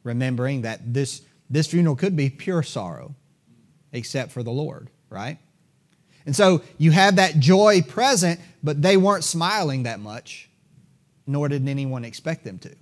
remembering 0.03 0.63
that 0.63 0.93
this 0.93 1.23
this 1.49 1.69
funeral 1.69 1.95
could 1.95 2.17
be 2.17 2.29
pure 2.29 2.65
sorrow, 2.65 3.15
except 3.93 4.33
for 4.33 4.43
the 4.43 4.51
Lord, 4.51 4.91
right? 5.09 5.39
And 6.27 6.37
so 6.37 6.63
you 6.79 6.91
have 6.91 7.17
that 7.17 7.39
joy 7.39 7.83
present, 7.83 8.41
but 8.63 8.83
they 8.83 8.97
weren't 8.97 9.25
smiling 9.25 9.85
that 9.85 10.01
much, 10.01 10.49
nor 11.27 11.49
did 11.49 11.67
anyone 11.69 12.05
expect 12.05 12.45
them 12.45 12.59
to, 12.61 12.75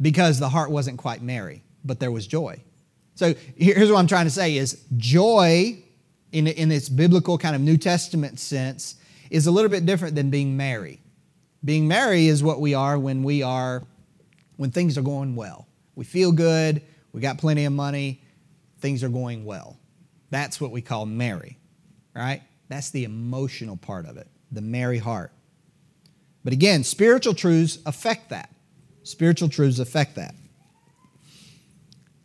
because 0.00 0.38
the 0.38 0.48
heart 0.48 0.70
wasn't 0.70 0.98
quite 0.98 1.22
merry, 1.22 1.62
but 1.84 2.00
there 2.00 2.10
was 2.10 2.26
joy. 2.26 2.60
So 3.14 3.34
here's 3.56 3.90
what 3.90 3.98
I'm 3.98 4.06
trying 4.06 4.24
to 4.24 4.30
say 4.30 4.56
is 4.56 4.84
joy 4.96 5.82
in, 6.32 6.46
in 6.46 6.72
its 6.72 6.88
biblical 6.88 7.36
kind 7.36 7.54
of 7.54 7.60
New 7.60 7.76
Testament 7.76 8.40
sense 8.40 8.96
is 9.30 9.46
a 9.46 9.50
little 9.50 9.70
bit 9.70 9.84
different 9.84 10.14
than 10.14 10.30
being 10.30 10.56
merry. 10.56 11.00
Being 11.64 11.86
merry 11.86 12.26
is 12.26 12.42
what 12.42 12.60
we 12.60 12.74
are 12.74 12.98
when 12.98 13.22
we 13.22 13.42
are 13.42 13.84
when 14.56 14.70
things 14.70 14.96
are 14.96 15.02
going 15.02 15.34
well. 15.34 15.66
We 15.94 16.04
feel 16.04 16.32
good, 16.32 16.82
we 17.12 17.20
got 17.20 17.38
plenty 17.38 17.64
of 17.64 17.72
money, 17.72 18.22
things 18.80 19.04
are 19.04 19.08
going 19.08 19.44
well. 19.44 19.76
That's 20.30 20.60
what 20.60 20.70
we 20.70 20.80
call 20.80 21.04
merry 21.04 21.58
right? 22.14 22.42
That's 22.68 22.90
the 22.90 23.04
emotional 23.04 23.76
part 23.76 24.06
of 24.06 24.16
it, 24.16 24.28
the 24.50 24.60
merry 24.60 24.98
heart. 24.98 25.32
But 26.44 26.52
again, 26.52 26.84
spiritual 26.84 27.34
truths 27.34 27.78
affect 27.86 28.30
that. 28.30 28.50
Spiritual 29.04 29.48
truths 29.48 29.78
affect 29.78 30.16
that. 30.16 30.34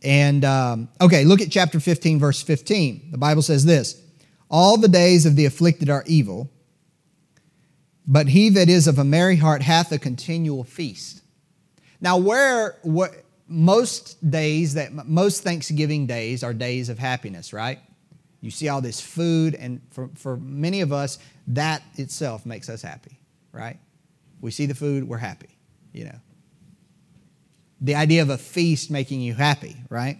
And, 0.02 0.44
um, 0.44 0.88
okay, 1.00 1.24
look 1.24 1.40
at 1.40 1.50
chapter 1.50 1.80
15, 1.80 2.18
verse 2.18 2.42
15. 2.42 3.08
The 3.10 3.18
Bible 3.18 3.42
says 3.42 3.64
this 3.64 4.00
All 4.48 4.76
the 4.76 4.88
days 4.88 5.26
of 5.26 5.36
the 5.36 5.44
afflicted 5.44 5.90
are 5.90 6.04
evil, 6.06 6.50
but 8.06 8.28
he 8.28 8.48
that 8.50 8.68
is 8.68 8.86
of 8.86 8.98
a 8.98 9.04
merry 9.04 9.36
heart 9.36 9.62
hath 9.62 9.92
a 9.92 9.98
continual 9.98 10.64
feast. 10.64 11.22
Now, 12.00 12.16
where, 12.16 12.76
most 13.48 14.30
days 14.30 14.74
that 14.74 14.92
most 14.92 15.42
Thanksgiving 15.42 16.06
days 16.06 16.44
are 16.44 16.52
days 16.52 16.90
of 16.90 16.98
happiness, 16.98 17.52
right? 17.52 17.80
You 18.40 18.50
see 18.50 18.68
all 18.68 18.80
this 18.80 19.00
food, 19.00 19.54
and 19.54 19.80
for, 19.90 20.10
for 20.14 20.36
many 20.36 20.80
of 20.80 20.92
us, 20.92 21.18
that 21.48 21.82
itself 21.96 22.46
makes 22.46 22.68
us 22.68 22.82
happy, 22.82 23.18
right? 23.52 23.78
We 24.40 24.50
see 24.50 24.66
the 24.66 24.74
food, 24.74 25.08
we're 25.08 25.18
happy, 25.18 25.48
you 25.92 26.04
know. 26.04 26.18
The 27.80 27.96
idea 27.96 28.22
of 28.22 28.30
a 28.30 28.38
feast 28.38 28.90
making 28.90 29.20
you 29.20 29.34
happy, 29.34 29.76
right? 29.88 30.18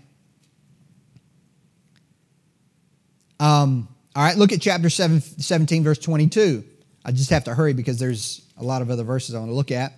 Um, 3.41 3.89
all 4.17 4.25
right, 4.25 4.37
look 4.37 4.53
at 4.53 4.61
chapter 4.61 4.91
7, 4.91 5.21
17, 5.21 5.85
verse 5.85 5.99
22. 5.99 6.65
I 7.05 7.13
just 7.13 7.31
have 7.31 7.45
to 7.45 7.55
hurry 7.55 7.73
because 7.73 7.99
there's 7.99 8.43
a 8.57 8.65
lot 8.65 8.83
of 8.83 8.91
other 8.91 9.05
verses 9.05 9.35
I 9.35 9.39
want 9.39 9.51
to 9.51 9.55
look 9.55 9.71
at. 9.71 9.93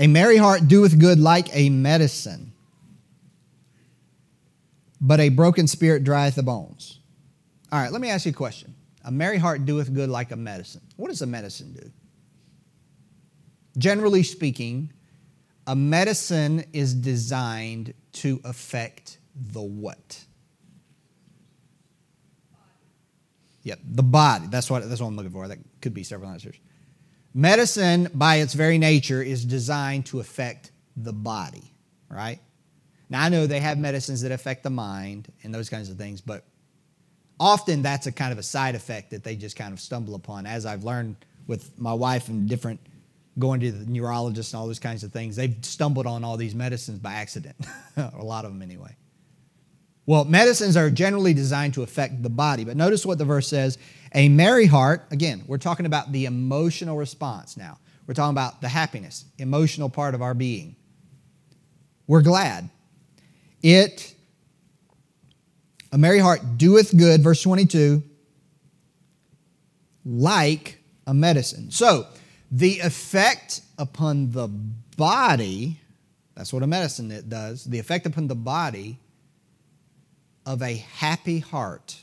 A 0.00 0.06
merry 0.06 0.38
heart 0.38 0.66
doeth 0.66 0.98
good 0.98 1.20
like 1.20 1.54
a 1.54 1.68
medicine, 1.68 2.52
but 4.98 5.20
a 5.20 5.28
broken 5.28 5.66
spirit 5.66 6.04
drieth 6.04 6.36
the 6.36 6.42
bones. 6.42 7.00
All 7.70 7.78
right, 7.78 7.92
let 7.92 8.00
me 8.00 8.08
ask 8.08 8.24
you 8.24 8.30
a 8.30 8.34
question. 8.34 8.74
A 9.04 9.10
merry 9.10 9.36
heart 9.36 9.66
doeth 9.66 9.92
good 9.92 10.08
like 10.08 10.32
a 10.32 10.36
medicine. 10.36 10.80
What 10.96 11.08
does 11.08 11.20
a 11.20 11.26
medicine 11.26 11.74
do? 11.74 11.90
Generally 13.76 14.22
speaking, 14.22 14.90
a 15.66 15.76
medicine 15.76 16.64
is 16.72 16.94
designed 16.94 17.92
to 18.12 18.40
affect 18.44 19.18
the 19.52 19.60
what? 19.60 20.24
Yep, 23.64 23.80
the 23.84 24.02
body. 24.02 24.46
That's 24.48 24.70
what, 24.70 24.88
that's 24.88 25.02
what 25.02 25.08
I'm 25.08 25.16
looking 25.16 25.30
for. 25.30 25.46
That 25.46 25.58
could 25.82 25.92
be 25.92 26.04
several 26.04 26.30
answers. 26.30 26.56
Medicine, 27.32 28.08
by 28.12 28.36
its 28.36 28.54
very 28.54 28.78
nature, 28.78 29.22
is 29.22 29.44
designed 29.44 30.06
to 30.06 30.20
affect 30.20 30.72
the 30.96 31.12
body, 31.12 31.72
right? 32.08 32.40
Now, 33.08 33.22
I 33.22 33.28
know 33.28 33.46
they 33.46 33.60
have 33.60 33.78
medicines 33.78 34.22
that 34.22 34.32
affect 34.32 34.62
the 34.62 34.70
mind 34.70 35.32
and 35.42 35.54
those 35.54 35.68
kinds 35.68 35.90
of 35.90 35.96
things, 35.96 36.20
but 36.20 36.44
often 37.38 37.82
that's 37.82 38.06
a 38.06 38.12
kind 38.12 38.32
of 38.32 38.38
a 38.38 38.42
side 38.42 38.74
effect 38.74 39.10
that 39.10 39.24
they 39.24 39.36
just 39.36 39.56
kind 39.56 39.72
of 39.72 39.80
stumble 39.80 40.14
upon. 40.14 40.46
As 40.46 40.66
I've 40.66 40.84
learned 40.84 41.16
with 41.46 41.78
my 41.78 41.92
wife 41.92 42.28
and 42.28 42.48
different 42.48 42.80
going 43.38 43.60
to 43.60 43.72
the 43.72 43.90
neurologist 43.90 44.52
and 44.52 44.60
all 44.60 44.66
those 44.66 44.78
kinds 44.78 45.04
of 45.04 45.12
things, 45.12 45.36
they've 45.36 45.56
stumbled 45.62 46.06
on 46.06 46.24
all 46.24 46.36
these 46.36 46.54
medicines 46.54 46.98
by 46.98 47.14
accident, 47.14 47.56
a 47.96 48.22
lot 48.22 48.44
of 48.44 48.52
them 48.52 48.62
anyway. 48.62 48.94
Well, 50.10 50.24
medicines 50.24 50.76
are 50.76 50.90
generally 50.90 51.34
designed 51.34 51.74
to 51.74 51.84
affect 51.84 52.20
the 52.20 52.28
body, 52.28 52.64
but 52.64 52.76
notice 52.76 53.06
what 53.06 53.18
the 53.18 53.24
verse 53.24 53.46
says 53.46 53.78
a 54.12 54.28
merry 54.28 54.66
heart, 54.66 55.06
again, 55.12 55.44
we're 55.46 55.56
talking 55.56 55.86
about 55.86 56.10
the 56.10 56.24
emotional 56.24 56.96
response 56.96 57.56
now. 57.56 57.78
We're 58.08 58.14
talking 58.14 58.34
about 58.34 58.60
the 58.60 58.66
happiness, 58.66 59.24
emotional 59.38 59.88
part 59.88 60.16
of 60.16 60.20
our 60.20 60.34
being. 60.34 60.74
We're 62.08 62.22
glad. 62.22 62.70
It, 63.62 64.12
a 65.92 65.96
merry 65.96 66.18
heart 66.18 66.58
doeth 66.58 66.98
good, 66.98 67.22
verse 67.22 67.40
22, 67.42 68.02
like 70.04 70.80
a 71.06 71.14
medicine. 71.14 71.70
So, 71.70 72.08
the 72.50 72.80
effect 72.80 73.60
upon 73.78 74.32
the 74.32 74.48
body, 74.48 75.78
that's 76.34 76.52
what 76.52 76.64
a 76.64 76.66
medicine 76.66 77.12
it 77.12 77.28
does, 77.28 77.64
the 77.64 77.78
effect 77.78 78.06
upon 78.06 78.26
the 78.26 78.34
body 78.34 78.98
of 80.46 80.62
a 80.62 80.76
happy 80.76 81.38
heart 81.38 82.02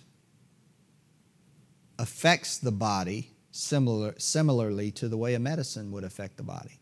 affects 2.00 2.58
the 2.58 2.72
body 2.72 3.32
similar, 3.52 4.14
similarly 4.18 4.92
to 4.92 5.10
the 5.10 5.18
way 5.18 5.34
a 5.34 5.40
medicine 5.40 5.92
would 5.92 6.04
affect 6.04 6.38
the 6.38 6.44
body. 6.44 6.80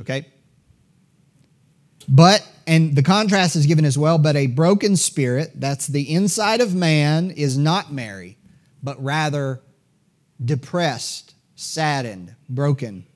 Okay? 0.00 0.26
But, 2.08 2.46
and 2.66 2.94
the 2.94 3.02
contrast 3.02 3.56
is 3.56 3.66
given 3.66 3.84
as 3.84 3.96
well, 3.96 4.18
but 4.18 4.36
a 4.36 4.46
broken 4.46 4.96
spirit, 4.96 5.52
that's 5.54 5.86
the 5.86 6.14
inside 6.14 6.60
of 6.60 6.74
man, 6.74 7.30
is 7.30 7.56
not 7.56 7.92
merry, 7.92 8.36
but 8.82 9.02
rather 9.02 9.60
depressed, 10.44 11.34
saddened, 11.54 12.34
broken, 12.48 13.06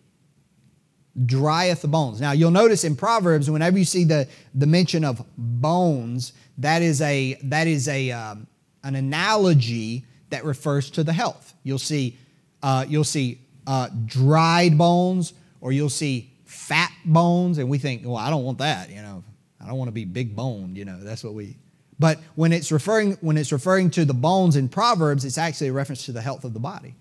drieth 1.27 1.83
the 1.83 1.89
bones. 1.89 2.21
Now, 2.21 2.33
you'll 2.33 2.51
notice 2.51 2.85
in 2.85 2.97
Proverbs, 2.97 3.51
whenever 3.51 3.79
you 3.79 3.85
see 3.85 4.05
the, 4.05 4.29
the 4.55 4.67
mention 4.67 5.05
of 5.05 5.25
bones, 5.37 6.33
that 6.59 6.83
is 6.83 7.01
a, 7.01 7.35
that 7.45 7.67
is 7.67 7.89
a, 7.89 8.11
um, 8.11 8.47
an 8.85 8.95
analogy 8.95 10.05
that 10.31 10.45
refers 10.45 10.91
to 10.91 11.05
the 11.05 11.13
health. 11.13 11.55
You'll 11.65 11.79
see, 11.79 12.19
uh, 12.63 12.85
you'll 12.89 13.05
see 13.05 13.41
uh, 13.67 13.89
dried 14.07 14.79
bones, 14.79 15.33
or 15.61 15.73
you'll 15.73 15.89
see 15.89 16.33
fat 16.45 16.93
bones, 17.05 17.59
and 17.59 17.69
we 17.69 17.79
think, 17.79 18.03
well, 18.05 18.17
I 18.17 18.31
don't 18.31 18.45
want 18.45 18.59
that, 18.59 18.91
you 18.91 19.03
know. 19.03 19.25
I 19.61 19.67
don't 19.67 19.77
want 19.77 19.89
to 19.89 19.93
be 19.93 20.05
big 20.05 20.37
boned, 20.37 20.79
you 20.79 20.85
know. 20.85 20.99
That's 21.01 21.25
what 21.25 21.35
we. 21.35 21.57
But 21.99 22.21
when 22.37 22.53
it's 22.53 22.71
referring 22.71 23.19
when 23.21 23.37
it's 23.37 23.53
referring 23.53 23.91
to 23.91 24.05
the 24.05 24.15
bones 24.15 24.57
in 24.57 24.69
Proverbs, 24.69 25.25
it's 25.25 25.37
actually 25.37 25.69
a 25.69 25.73
reference 25.73 26.05
to 26.07 26.13
the 26.13 26.23
health 26.23 26.45
of 26.45 26.55
the 26.55 26.61
body. 26.61 26.95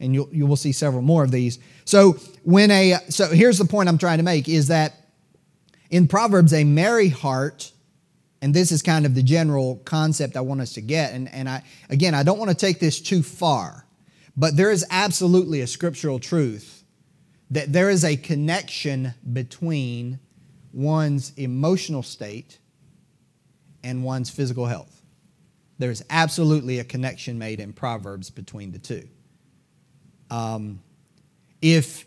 And 0.00 0.14
you'll, 0.14 0.28
you 0.32 0.46
will 0.46 0.56
see 0.56 0.72
several 0.72 1.02
more 1.02 1.22
of 1.22 1.30
these. 1.30 1.58
So 1.84 2.12
when 2.42 2.70
a 2.70 2.96
so 3.10 3.28
here's 3.28 3.58
the 3.58 3.66
point 3.66 3.88
I'm 3.88 3.98
trying 3.98 4.18
to 4.18 4.24
make 4.24 4.48
is 4.48 4.68
that 4.68 4.94
in 5.90 6.08
Proverbs 6.08 6.52
a 6.52 6.64
merry 6.64 7.08
heart 7.08 7.72
and 8.42 8.54
this 8.54 8.72
is 8.72 8.82
kind 8.82 9.04
of 9.04 9.14
the 9.14 9.22
general 9.22 9.76
concept 9.84 10.36
I 10.36 10.40
want 10.40 10.60
us 10.60 10.72
to 10.74 10.80
get. 10.80 11.12
And, 11.12 11.28
and 11.32 11.48
I, 11.48 11.62
again, 11.90 12.14
I 12.14 12.22
don't 12.22 12.38
want 12.38 12.50
to 12.50 12.56
take 12.56 12.80
this 12.80 13.00
too 13.00 13.22
far, 13.22 13.86
but 14.36 14.56
there 14.56 14.70
is 14.70 14.84
absolutely 14.90 15.60
a 15.60 15.66
scriptural 15.66 16.18
truth 16.18 16.84
that 17.50 17.72
there 17.72 17.90
is 17.90 18.04
a 18.04 18.16
connection 18.16 19.12
between 19.32 20.20
one's 20.72 21.32
emotional 21.36 22.02
state 22.02 22.58
and 23.82 24.04
one's 24.04 24.30
physical 24.30 24.66
health. 24.66 25.02
There 25.78 25.90
is 25.90 26.04
absolutely 26.10 26.78
a 26.78 26.84
connection 26.84 27.38
made 27.38 27.58
in 27.58 27.72
Proverbs 27.72 28.30
between 28.30 28.70
the 28.72 28.78
two. 28.78 29.08
Um, 30.30 30.80
if, 31.60 32.06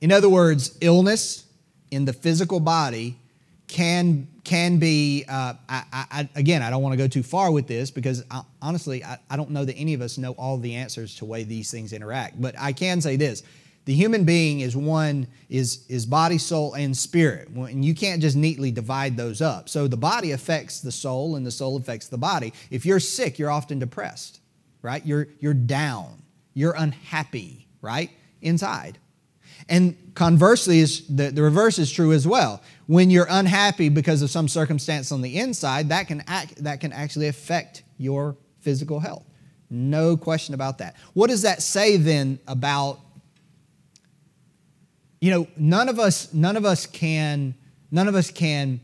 in 0.00 0.12
other 0.12 0.28
words, 0.28 0.76
illness 0.80 1.44
in 1.90 2.04
the 2.04 2.12
physical 2.12 2.60
body 2.60 3.18
can 3.68 4.28
can 4.44 4.78
be 4.78 5.24
uh, 5.26 5.54
I, 5.68 5.84
I, 5.92 6.28
again 6.34 6.62
i 6.62 6.68
don't 6.68 6.82
want 6.82 6.92
to 6.92 6.98
go 6.98 7.08
too 7.08 7.22
far 7.22 7.50
with 7.50 7.66
this 7.66 7.90
because 7.90 8.22
I, 8.30 8.42
honestly 8.60 9.02
I, 9.02 9.18
I 9.30 9.36
don't 9.36 9.50
know 9.50 9.64
that 9.64 9.74
any 9.74 9.94
of 9.94 10.02
us 10.02 10.18
know 10.18 10.32
all 10.32 10.58
the 10.58 10.74
answers 10.74 11.16
to 11.16 11.24
way 11.24 11.44
these 11.44 11.70
things 11.70 11.94
interact. 11.94 12.40
But 12.40 12.54
i 12.58 12.72
can 12.72 13.00
say 13.00 13.16
this 13.16 13.42
the 13.86 13.94
human 13.94 14.24
being 14.24 14.60
is 14.60 14.76
one 14.76 15.26
is 15.48 15.86
is 15.88 16.04
body 16.04 16.38
soul 16.38 16.74
and 16.74 16.96
spirit. 16.96 17.48
And 17.48 17.84
you 17.84 17.94
can't 17.94 18.20
just 18.20 18.36
neatly 18.36 18.70
divide 18.70 19.16
those 19.16 19.40
up. 19.40 19.68
So 19.68 19.88
the 19.88 19.96
body 19.96 20.32
affects 20.32 20.80
the 20.80 20.92
soul 20.92 21.36
and 21.36 21.46
the 21.46 21.50
soul 21.50 21.76
affects 21.76 22.08
the 22.08 22.18
body. 22.18 22.52
If 22.70 22.84
you're 22.84 23.00
sick 23.00 23.38
you're 23.38 23.50
often 23.50 23.78
depressed 23.78 24.40
right? 24.84 25.04
You're 25.04 25.28
you're 25.40 25.54
down 25.54 26.22
you're 26.54 26.74
unhappy 26.76 27.68
right 27.82 28.10
inside 28.40 28.98
and 29.68 29.96
conversely, 30.14 30.80
is 30.80 31.06
the, 31.08 31.30
the 31.30 31.42
reverse 31.42 31.78
is 31.78 31.90
true 31.90 32.12
as 32.12 32.26
well. 32.26 32.62
When 32.86 33.10
you're 33.10 33.26
unhappy 33.28 33.88
because 33.88 34.22
of 34.22 34.30
some 34.30 34.48
circumstance 34.48 35.10
on 35.10 35.22
the 35.22 35.38
inside, 35.38 35.88
that 35.88 36.06
can, 36.08 36.22
act, 36.26 36.62
that 36.64 36.80
can 36.80 36.92
actually 36.92 37.28
affect 37.28 37.82
your 37.98 38.36
physical 38.60 39.00
health. 39.00 39.24
No 39.70 40.16
question 40.16 40.54
about 40.54 40.78
that. 40.78 40.96
What 41.14 41.30
does 41.30 41.42
that 41.42 41.62
say 41.62 41.96
then 41.96 42.38
about, 42.46 43.00
you 45.20 45.30
know, 45.30 45.48
none 45.56 45.88
of 45.88 45.98
us, 45.98 46.32
none 46.34 46.56
of 46.56 46.64
us 46.64 46.86
can, 46.86 47.54
none 47.90 48.08
of 48.08 48.14
us 48.14 48.30
can 48.30 48.80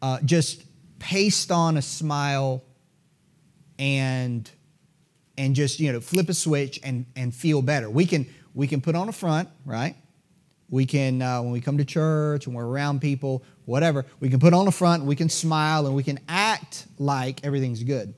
uh, 0.00 0.20
just 0.24 0.62
paste 1.00 1.50
on 1.50 1.76
a 1.76 1.82
smile 1.82 2.62
and 3.78 4.48
and 5.36 5.54
just 5.54 5.80
you 5.80 5.92
know 5.92 6.00
flip 6.00 6.28
a 6.28 6.34
switch 6.34 6.80
and 6.82 7.06
and 7.16 7.34
feel 7.34 7.62
better. 7.62 7.88
We 7.88 8.06
can 8.06 8.26
we 8.54 8.66
can 8.66 8.80
put 8.80 8.94
on 8.94 9.08
a 9.08 9.12
front, 9.12 9.48
right? 9.64 9.96
We 10.72 10.86
can, 10.86 11.20
uh, 11.20 11.42
when 11.42 11.52
we 11.52 11.60
come 11.60 11.76
to 11.76 11.84
church 11.84 12.46
and 12.46 12.56
we're 12.56 12.66
around 12.66 13.02
people, 13.02 13.44
whatever, 13.66 14.06
we 14.20 14.30
can 14.30 14.40
put 14.40 14.54
on 14.54 14.66
a 14.66 14.72
front, 14.72 15.04
we 15.04 15.14
can 15.14 15.28
smile, 15.28 15.86
and 15.86 15.94
we 15.94 16.02
can 16.02 16.18
act 16.28 16.86
like 16.98 17.44
everything's 17.44 17.82
good. 17.82 18.14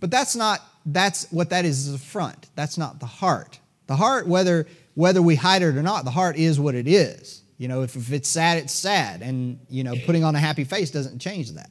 But 0.00 0.10
that's 0.10 0.34
not, 0.34 0.62
that's 0.86 1.30
what 1.30 1.50
that 1.50 1.66
is, 1.66 1.88
is 1.88 1.94
a 1.94 1.98
front. 1.98 2.48
That's 2.54 2.78
not 2.78 3.00
the 3.00 3.06
heart. 3.06 3.60
The 3.86 3.96
heart, 3.96 4.26
whether, 4.26 4.66
whether 4.94 5.20
we 5.20 5.34
hide 5.34 5.60
it 5.60 5.76
or 5.76 5.82
not, 5.82 6.06
the 6.06 6.10
heart 6.10 6.38
is 6.38 6.58
what 6.58 6.74
it 6.74 6.88
is. 6.88 7.42
You 7.58 7.68
know, 7.68 7.82
if, 7.82 7.96
if 7.96 8.10
it's 8.12 8.30
sad, 8.30 8.56
it's 8.56 8.72
sad. 8.72 9.20
And, 9.20 9.58
you 9.68 9.84
know, 9.84 9.94
putting 10.06 10.24
on 10.24 10.34
a 10.34 10.38
happy 10.38 10.64
face 10.64 10.90
doesn't 10.90 11.18
change 11.18 11.52
that. 11.52 11.70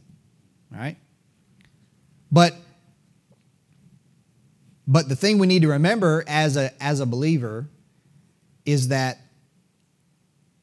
Right? 0.72 0.96
But 2.32 2.56
but 4.88 5.10
the 5.10 5.16
thing 5.16 5.38
we 5.38 5.48
need 5.48 5.62
to 5.62 5.70
remember 5.70 6.24
as 6.28 6.58
a 6.58 6.72
as 6.84 7.00
a 7.00 7.06
believer 7.06 7.68
is 8.66 8.90
that 8.90 9.20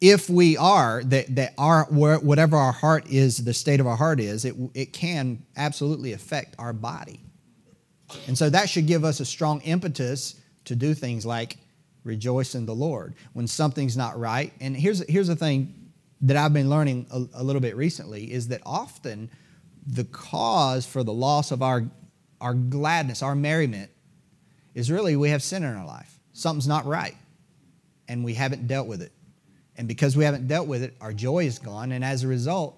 if 0.01 0.31
we 0.31 0.57
are 0.57 1.03
that 1.05 1.35
that 1.35 1.55
our 1.59 1.85
whatever 1.91 2.57
our 2.57 2.73
heart 2.73 3.07
is 3.09 3.45
the 3.45 3.55
state 3.55 3.81
of 3.81 3.87
our 3.87 3.97
heart 3.97 4.21
is 4.21 4.45
it, 4.45 4.55
it 4.75 4.93
can 4.93 5.45
absolutely 5.57 6.13
affect 6.13 6.55
our 6.59 6.73
body. 6.73 7.21
And 8.27 8.39
so 8.39 8.49
that 8.51 8.71
should 8.71 8.87
give 8.87 9.05
us 9.05 9.21
a 9.21 9.25
strong 9.25 9.61
impetus 9.63 10.41
to 10.65 10.77
do 10.77 10.95
things 10.95 11.27
like 11.27 11.59
rejoice 12.05 12.55
in 12.55 12.65
the 12.65 12.75
lord 12.75 13.15
when 13.33 13.47
something's 13.47 13.97
not 13.97 14.19
right. 14.19 14.53
And 14.61 14.77
here's 14.77 15.07
here's 15.09 15.29
the 15.29 15.37
thing 15.37 15.75
that 16.21 16.37
i've 16.37 16.53
been 16.53 16.69
learning 16.69 17.07
a, 17.11 17.41
a 17.41 17.43
little 17.43 17.61
bit 17.61 17.77
recently 17.77 18.33
is 18.33 18.49
that 18.49 18.61
often 18.67 19.31
the 19.87 20.05
cause 20.05 20.85
for 20.85 21.03
the 21.03 21.13
loss 21.13 21.51
of 21.51 21.63
our 21.63 21.85
our 22.41 22.55
gladness 22.55 23.23
our 23.23 23.35
merriment 23.35 23.91
is 24.79 24.91
really 24.91 25.17
we 25.17 25.31
have 25.31 25.43
sin 25.43 25.63
in 25.63 25.75
our 25.75 25.87
life 25.87 26.19
something's 26.33 26.69
not 26.69 26.87
right 26.87 27.17
and 28.09 28.25
we 28.25 28.35
haven't 28.35 28.67
dealt 28.67 28.87
with 28.87 29.03
it 29.03 29.13
and 29.79 29.87
because 29.87 30.17
we 30.17 30.25
haven't 30.25 30.49
dealt 30.49 30.67
with 30.67 30.83
it, 30.83 30.97
our 31.01 31.13
joy 31.13 31.47
is 31.47 31.61
gone. 31.61 31.93
And 31.93 32.05
as 32.05 32.25
a 32.25 32.29
result, 32.29 32.77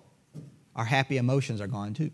our 0.77 0.85
happy 0.85 1.17
emotions 1.17 1.61
are 1.63 1.67
gone 1.67 1.95
too. 1.95 2.11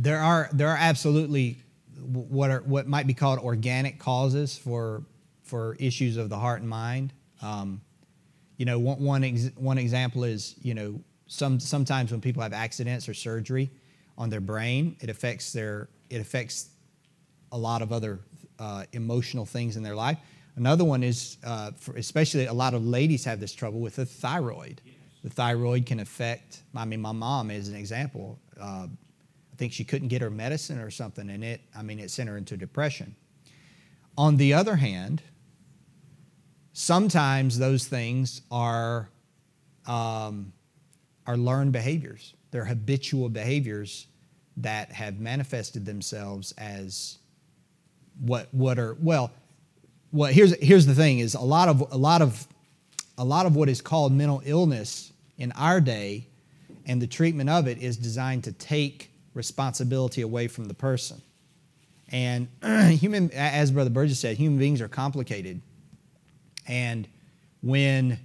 There 0.00 0.18
are 0.18 0.48
there 0.52 0.68
are 0.68 0.78
absolutely 0.78 1.58
what 2.02 2.50
are 2.50 2.60
what 2.60 2.88
might 2.88 3.06
be 3.06 3.12
called 3.12 3.38
organic 3.38 3.98
causes 3.98 4.56
for 4.56 5.02
for 5.42 5.76
issues 5.78 6.16
of 6.16 6.30
the 6.30 6.38
heart 6.38 6.60
and 6.60 6.68
mind. 6.68 7.12
Um, 7.42 7.82
you 8.56 8.64
know, 8.64 8.78
one 8.78 9.02
one, 9.02 9.24
ex, 9.24 9.50
one 9.56 9.76
example 9.76 10.24
is 10.24 10.54
you 10.62 10.72
know 10.74 11.00
some 11.26 11.60
sometimes 11.60 12.12
when 12.12 12.20
people 12.22 12.42
have 12.42 12.54
accidents 12.54 13.08
or 13.08 13.14
surgery 13.14 13.70
on 14.16 14.30
their 14.30 14.40
brain, 14.40 14.96
it 15.00 15.10
affects 15.10 15.52
their 15.52 15.90
it 16.08 16.20
affects 16.20 16.70
a 17.52 17.58
lot 17.58 17.82
of 17.82 17.92
other 17.92 18.20
uh, 18.58 18.84
emotional 18.92 19.44
things 19.44 19.76
in 19.76 19.82
their 19.82 19.94
life. 19.94 20.18
Another 20.56 20.84
one 20.84 21.02
is, 21.02 21.36
uh, 21.44 21.70
especially 21.96 22.46
a 22.46 22.52
lot 22.52 22.74
of 22.74 22.84
ladies 22.84 23.24
have 23.24 23.38
this 23.38 23.52
trouble 23.52 23.80
with 23.80 23.96
the 23.96 24.06
thyroid. 24.06 24.80
Yes. 24.84 24.94
The 25.24 25.30
thyroid 25.30 25.86
can 25.86 26.00
affect. 26.00 26.62
I 26.74 26.84
mean, 26.84 27.00
my 27.00 27.12
mom 27.12 27.50
is 27.50 27.68
an 27.68 27.76
example. 27.76 28.38
Uh, 28.60 28.88
think 29.60 29.74
she 29.74 29.84
couldn't 29.84 30.08
get 30.08 30.22
her 30.22 30.30
medicine 30.30 30.80
or 30.80 30.90
something, 30.90 31.28
and 31.28 31.44
it. 31.44 31.60
I 31.76 31.82
mean, 31.82 31.98
it 31.98 32.10
sent 32.10 32.30
her 32.30 32.38
into 32.38 32.56
depression. 32.56 33.14
On 34.16 34.38
the 34.38 34.54
other 34.54 34.76
hand, 34.76 35.20
sometimes 36.72 37.58
those 37.58 37.86
things 37.86 38.40
are 38.50 39.10
um, 39.86 40.54
are 41.26 41.36
learned 41.36 41.72
behaviors. 41.72 42.32
They're 42.50 42.64
habitual 42.64 43.28
behaviors 43.28 44.06
that 44.56 44.92
have 44.92 45.20
manifested 45.20 45.84
themselves 45.84 46.52
as 46.56 47.18
what 48.18 48.48
what 48.52 48.78
are 48.78 48.96
well 49.00 49.30
well 50.10 50.32
here's 50.32 50.58
here's 50.60 50.86
the 50.86 50.94
thing 50.94 51.18
is 51.18 51.34
a 51.34 51.40
lot 51.40 51.68
of 51.68 51.80
a 51.92 51.96
lot 51.96 52.22
of 52.22 52.46
a 53.18 53.24
lot 53.24 53.46
of 53.46 53.56
what 53.56 53.68
is 53.68 53.80
called 53.80 54.12
mental 54.12 54.42
illness 54.44 55.12
in 55.38 55.52
our 55.52 55.80
day 55.80 56.26
and 56.86 57.00
the 57.00 57.06
treatment 57.06 57.48
of 57.48 57.68
it 57.68 57.78
is 57.78 57.96
designed 57.96 58.44
to 58.44 58.52
take 58.52 59.09
responsibility 59.34 60.22
away 60.22 60.48
from 60.48 60.66
the 60.66 60.74
person. 60.74 61.20
And 62.10 62.48
human 62.98 63.30
as 63.32 63.70
brother 63.70 63.90
burgess 63.90 64.20
said 64.20 64.36
human 64.36 64.58
beings 64.58 64.80
are 64.80 64.88
complicated. 64.88 65.60
And 66.66 67.06
when 67.62 68.18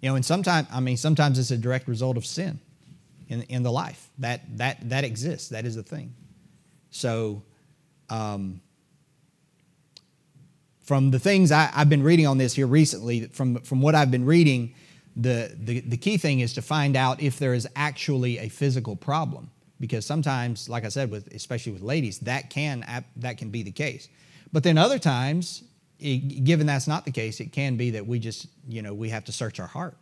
you 0.00 0.08
know 0.08 0.14
and 0.14 0.24
sometimes 0.24 0.66
i 0.72 0.80
mean 0.80 0.96
sometimes 0.96 1.38
it's 1.38 1.50
a 1.50 1.58
direct 1.58 1.88
result 1.88 2.16
of 2.16 2.24
sin 2.24 2.58
in, 3.28 3.42
in 3.42 3.62
the 3.62 3.72
life. 3.72 4.10
That 4.18 4.58
that 4.58 4.88
that 4.88 5.04
exists. 5.04 5.50
That 5.50 5.64
is 5.64 5.76
the 5.76 5.82
thing. 5.82 6.14
So 6.90 7.42
um, 8.10 8.60
from 10.88 11.10
the 11.10 11.18
things 11.18 11.52
I, 11.52 11.66
have 11.66 11.90
been 11.90 12.02
reading 12.02 12.26
on 12.26 12.38
this 12.38 12.54
here 12.54 12.66
recently, 12.66 13.26
from, 13.26 13.56
from 13.56 13.82
what 13.82 13.94
I've 13.94 14.10
been 14.10 14.24
reading, 14.24 14.74
the, 15.14 15.54
the, 15.54 15.80
the 15.80 15.98
key 15.98 16.16
thing 16.16 16.40
is 16.40 16.54
to 16.54 16.62
find 16.62 16.96
out 16.96 17.20
if 17.20 17.38
there 17.38 17.52
is 17.52 17.68
actually 17.76 18.38
a 18.38 18.48
physical 18.48 18.96
problem. 18.96 19.50
Because 19.80 20.04
sometimes, 20.04 20.68
like 20.68 20.84
I 20.84 20.88
said, 20.88 21.10
with, 21.10 21.32
especially 21.34 21.72
with 21.72 21.82
ladies, 21.82 22.18
that 22.20 22.50
can, 22.50 22.84
that 23.16 23.38
can 23.38 23.50
be 23.50 23.62
the 23.62 23.70
case. 23.70 24.08
But 24.52 24.62
then 24.62 24.76
other 24.78 24.98
times, 24.98 25.62
it, 26.00 26.44
given 26.44 26.66
that's 26.66 26.88
not 26.88 27.04
the 27.04 27.12
case, 27.12 27.40
it 27.40 27.52
can 27.52 27.76
be 27.76 27.90
that 27.90 28.06
we 28.06 28.18
just, 28.18 28.48
you 28.68 28.82
know, 28.82 28.94
we 28.94 29.08
have 29.10 29.24
to 29.24 29.32
search 29.32 29.60
our 29.60 29.66
heart. 29.66 29.96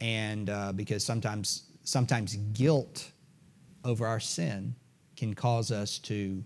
And 0.00 0.48
uh, 0.48 0.72
because 0.72 1.04
sometimes, 1.04 1.64
sometimes 1.82 2.36
guilt 2.52 3.10
over 3.84 4.06
our 4.06 4.20
sin 4.20 4.74
can 5.16 5.34
cause 5.34 5.70
us 5.72 5.98
to 5.98 6.44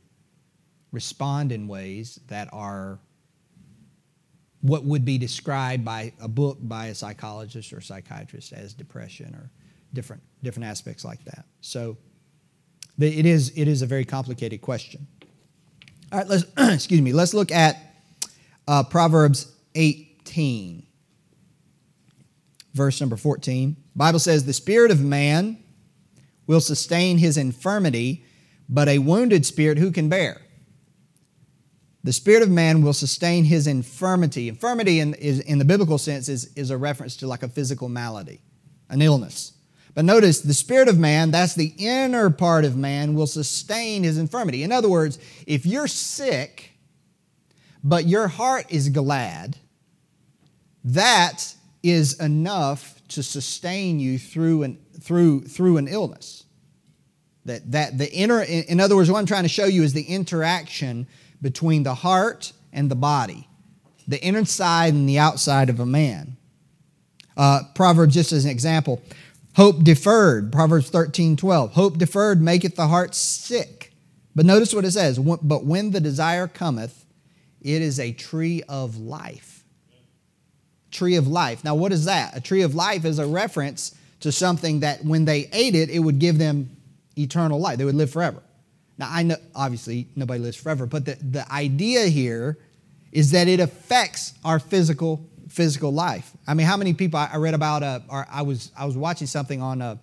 respond 0.91 1.53
in 1.53 1.69
ways 1.69 2.21
that 2.29 2.49
are 2.53 2.99
what 4.61 4.85
would 4.85 5.05
be 5.05 5.19
described 5.19 5.85
by 5.85 6.13
a 6.21 6.29
book 6.29 6.57
by 6.61 6.87
a 6.87 6.95
psychologist 6.95 7.73
or 7.73 7.81
psychiatrist 7.81 8.53
as 8.53 8.73
depression 8.73 9.35
or 9.35 9.51
different 9.93 10.23
different 10.43 10.69
aspects 10.69 11.05
like 11.05 11.25
that. 11.25 11.47
So 11.61 11.97
it 13.03 13.27
is 13.27 13.53
it 13.57 13.69
is 13.69 13.83
a 13.83 13.87
very 13.87 14.05
complicated 14.05 14.61
question. 14.61 15.07
All 16.11 16.19
right, 16.19 16.29
let's 16.29 16.45
excuse 16.59 17.01
me. 17.01 17.13
Let's 17.13 17.35
look 17.35 17.51
at 17.51 17.77
uh, 18.69 18.85
Proverbs 18.85 19.51
18, 19.75 20.87
verse 22.75 23.01
number 23.01 23.17
14. 23.17 23.77
Bible 23.97 24.19
says, 24.19 24.45
"The 24.45 24.53
spirit 24.53 24.91
of 24.91 25.03
man 25.03 25.63
will 26.47 26.61
sustain 26.61 27.19
his 27.19 27.37
infirmity, 27.37 28.25
but 28.69 28.89
a 28.89 28.99
wounded 28.99 29.47
spirit 29.47 29.79
who 29.79 29.91
can 29.91 30.09
bear?" 30.09 30.43
The 32.05 32.13
spirit 32.13 32.43
of 32.43 32.51
man 32.51 32.83
will 32.83 32.93
sustain 32.93 33.45
his 33.45 33.67
infirmity. 33.67 34.49
Infirmity, 34.49 34.99
in, 34.99 35.15
is, 35.15 35.39
in 35.41 35.59
the 35.59 35.65
biblical 35.65 35.99
sense, 35.99 36.29
is, 36.29 36.53
is 36.57 36.71
a 36.71 36.77
reference 36.77 37.17
to 37.19 37.29
like 37.29 37.45
a 37.45 37.49
physical 37.49 37.89
malady, 37.89 38.41
an 38.89 39.01
illness. 39.01 39.53
But 39.95 40.05
notice 40.05 40.41
the 40.41 40.55
spirit 40.55 40.89
of 40.89 40.99
man, 40.99 41.31
that's 41.31 41.55
the 41.55 41.75
inner 41.77 42.31
part 42.31 42.65
of 42.65 42.77
man, 42.77 43.15
will 43.15 43.27
sustain 43.27 44.05
his 44.05 44.17
infirmity. 44.17 44.63
In 44.63 44.73
other 44.73 44.89
words, 44.89 45.19
if 45.47 45.67
you're 45.67 45.87
sick, 45.89 46.73
but 47.85 48.07
your 48.07 48.29
heart 48.29 48.67
is 48.71 48.89
glad, 48.89 49.59
that 50.85 51.55
is 51.83 52.19
enough 52.21 53.01
to 53.09 53.23
sustain 53.23 54.01
you 54.01 54.19
through 54.19 54.63
an, 54.63 54.79
through, 55.01 55.43
through 55.43 55.77
an 55.77 55.89
illness. 55.89 56.45
That, 57.45 57.73
that 57.73 57.99
the 57.99 58.11
inner, 58.13 58.41
in 58.41 58.81
other 58.81 58.95
words, 58.95 59.11
what 59.11 59.19
I'm 59.19 59.27
trying 59.27 59.43
to 59.43 59.49
show 59.49 59.65
you 59.65 59.83
is 59.83 59.93
the 59.93 60.05
interaction 60.05 61.09
between 61.43 61.83
the 61.83 61.95
heart 61.95 62.53
and 62.73 62.91
the 62.91 62.95
body, 62.95 63.49
the 64.07 64.25
inside 64.25 64.95
and 64.95 65.09
the 65.09 65.19
outside 65.19 65.69
of 65.69 65.81
a 65.81 65.87
man. 65.87 66.37
Uh, 67.37 67.63
Proverbs, 67.75 68.15
just 68.15 68.31
as 68.33 68.45
an 68.45 68.51
example, 68.51 69.03
hope 69.57 69.85
deferred, 69.85 70.53
Proverbs 70.53 70.91
13 70.91 71.37
12. 71.37 71.73
Hope 71.73 71.99
deferred 71.99 72.41
maketh 72.41 72.77
the 72.77 72.89
heart 72.89 73.15
sick. 73.15 73.93
But 74.35 74.47
notice 74.47 74.73
what 74.75 74.85
it 74.85 74.93
says, 74.93 75.19
but 75.19 75.65
when 75.65 75.91
the 75.91 76.01
desire 76.01 76.49
cometh, 76.49 77.05
it 77.61 77.83
is 77.83 78.01
a 78.01 78.13
tree 78.13 78.63
of 78.69 78.99
life. 78.99 79.65
Tree 80.91 81.17
of 81.17 81.29
life. 81.29 81.65
Now, 81.65 81.75
what 81.75 81.93
is 81.93 82.07
that? 82.07 82.37
A 82.37 82.41
tree 82.41 82.63
of 82.63 82.75
life 82.75 83.05
is 83.05 83.19
a 83.19 83.27
reference 83.27 83.95
to 84.21 84.33
something 84.33 84.81
that 84.81 85.05
when 85.05 85.25
they 85.25 85.49
ate 85.53 85.75
it, 85.75 85.91
it 85.91 85.99
would 85.99 86.19
give 86.19 86.39
them 86.39 86.77
eternal 87.17 87.61
life. 87.61 87.79
They 87.79 87.85
would 87.85 87.95
live 87.95 88.11
forever. 88.11 88.43
Now, 88.99 89.09
I 89.11 89.23
know, 89.23 89.37
obviously, 89.55 90.09
nobody 90.17 90.41
lives 90.41 90.57
forever, 90.57 90.87
but 90.87 91.05
the, 91.05 91.15
the 91.17 91.51
idea 91.53 92.07
here 92.07 92.59
is 93.11 93.33
that 93.33 93.49
it 93.49 93.61
affects 93.61 94.35
our 94.45 94.59
physical 94.59 95.29
physical 95.53 95.93
life. 95.93 96.31
I 96.47 96.55
mean, 96.55 96.67
how 96.67 96.77
many 96.77 96.95
people 96.95 97.21
I 97.21 97.37
read 97.37 97.55
about? 97.55 97.83
Uh, 97.83 98.01
or 98.09 98.27
I 98.31 98.43
was 98.43 98.73
I 98.77 98.87
was 98.87 98.97
watching 98.97 99.27
something 99.27 99.61
on. 99.61 99.83
Uh, 99.83 99.97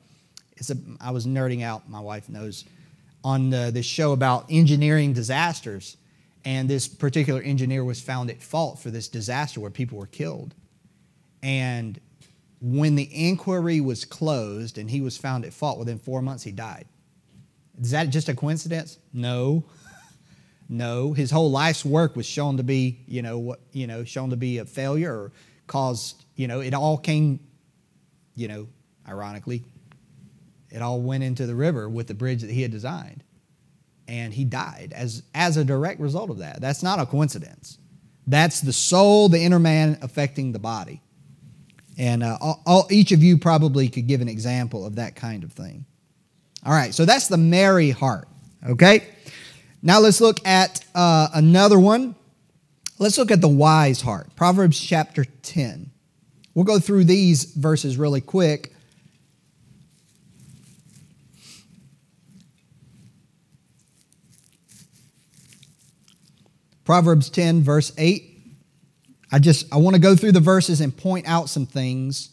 it's 0.57 0.69
a, 0.69 0.77
I 1.01 1.11
was 1.11 1.25
nerding 1.25 1.63
out. 1.63 1.89
My 1.89 1.99
wife 1.99 2.29
knows 2.29 2.65
on 3.23 3.49
this 3.49 3.85
show 3.85 4.13
about 4.13 4.45
engineering 4.49 5.13
disasters, 5.13 5.97
and 6.45 6.69
this 6.69 6.87
particular 6.87 7.41
engineer 7.41 7.83
was 7.83 7.99
found 7.99 8.29
at 8.29 8.41
fault 8.41 8.79
for 8.79 8.91
this 8.91 9.07
disaster 9.07 9.59
where 9.59 9.71
people 9.71 9.97
were 9.97 10.07
killed, 10.07 10.53
and 11.41 11.99
when 12.61 12.95
the 12.95 13.09
inquiry 13.11 13.81
was 13.81 14.05
closed 14.05 14.77
and 14.77 14.89
he 14.89 15.01
was 15.01 15.17
found 15.17 15.45
at 15.45 15.53
fault, 15.53 15.79
within 15.79 15.97
four 15.97 16.21
months 16.21 16.43
he 16.43 16.51
died. 16.51 16.85
Is 17.81 17.91
that 17.91 18.09
just 18.09 18.27
a 18.29 18.35
coincidence? 18.35 18.99
No. 19.13 19.63
no. 20.69 21.13
His 21.13 21.31
whole 21.31 21.51
life's 21.51 21.83
work 21.83 22.15
was 22.15 22.25
shown 22.25 22.57
to 22.57 22.63
be, 22.63 23.01
you 23.07 23.21
know, 23.21 23.39
what, 23.39 23.59
you 23.73 23.87
know, 23.87 24.03
shown 24.03 24.29
to 24.29 24.37
be 24.37 24.59
a 24.59 24.65
failure 24.65 25.13
or 25.13 25.31
caused, 25.67 26.23
you 26.35 26.47
know, 26.47 26.61
it 26.61 26.73
all 26.73 26.97
came, 26.97 27.39
you 28.35 28.47
know, 28.47 28.67
ironically, 29.07 29.63
it 30.69 30.81
all 30.81 31.01
went 31.01 31.23
into 31.23 31.45
the 31.45 31.55
river 31.55 31.89
with 31.89 32.07
the 32.07 32.13
bridge 32.13 32.41
that 32.41 32.51
he 32.51 32.61
had 32.61 32.71
designed. 32.71 33.23
And 34.07 34.33
he 34.33 34.43
died 34.43 34.93
as, 34.95 35.23
as 35.35 35.57
a 35.57 35.63
direct 35.63 35.99
result 35.99 36.29
of 36.29 36.39
that. 36.39 36.61
That's 36.61 36.81
not 36.81 36.99
a 36.99 37.05
coincidence. 37.05 37.77
That's 38.25 38.61
the 38.61 38.73
soul, 38.73 39.29
the 39.29 39.39
inner 39.39 39.59
man 39.59 39.97
affecting 40.01 40.51
the 40.51 40.59
body. 40.59 41.01
And 41.97 42.23
uh, 42.23 42.37
all, 42.39 42.63
all, 42.65 42.87
each 42.89 43.11
of 43.11 43.21
you 43.21 43.37
probably 43.37 43.89
could 43.89 44.07
give 44.07 44.21
an 44.21 44.29
example 44.29 44.85
of 44.85 44.95
that 44.95 45.15
kind 45.15 45.43
of 45.43 45.51
thing. 45.51 45.85
All 46.65 46.71
right, 46.71 46.93
so 46.93 47.05
that's 47.05 47.27
the 47.27 47.37
merry 47.37 47.91
heart, 47.91 48.27
okay? 48.67 49.07
Now 49.81 49.99
let's 49.99 50.19
look 50.19 50.45
at 50.45 50.83
uh, 50.93 51.29
another 51.33 51.79
one. 51.79 52.15
Let's 52.97 53.17
look 53.17 53.31
at 53.31 53.39
the 53.39 53.47
wise 53.47 54.01
heart. 54.01 54.35
Proverbs 54.35 54.79
chapter 54.79 55.23
10. 55.23 55.89
We'll 56.53 56.65
go 56.65 56.79
through 56.79 57.05
these 57.05 57.45
verses 57.45 57.97
really 57.97 58.19
quick. 58.19 58.73
Proverbs 66.83 67.29
10, 67.29 67.61
verse 67.61 67.93
8. 67.97 68.25
I 69.31 69.39
just 69.39 69.71
I 69.71 69.77
want 69.77 69.95
to 69.95 70.01
go 70.01 70.15
through 70.15 70.31
the 70.31 70.39
verses 70.39 70.81
and 70.81 70.95
point 70.95 71.27
out 71.27 71.47
some 71.47 71.67
things 71.67 72.31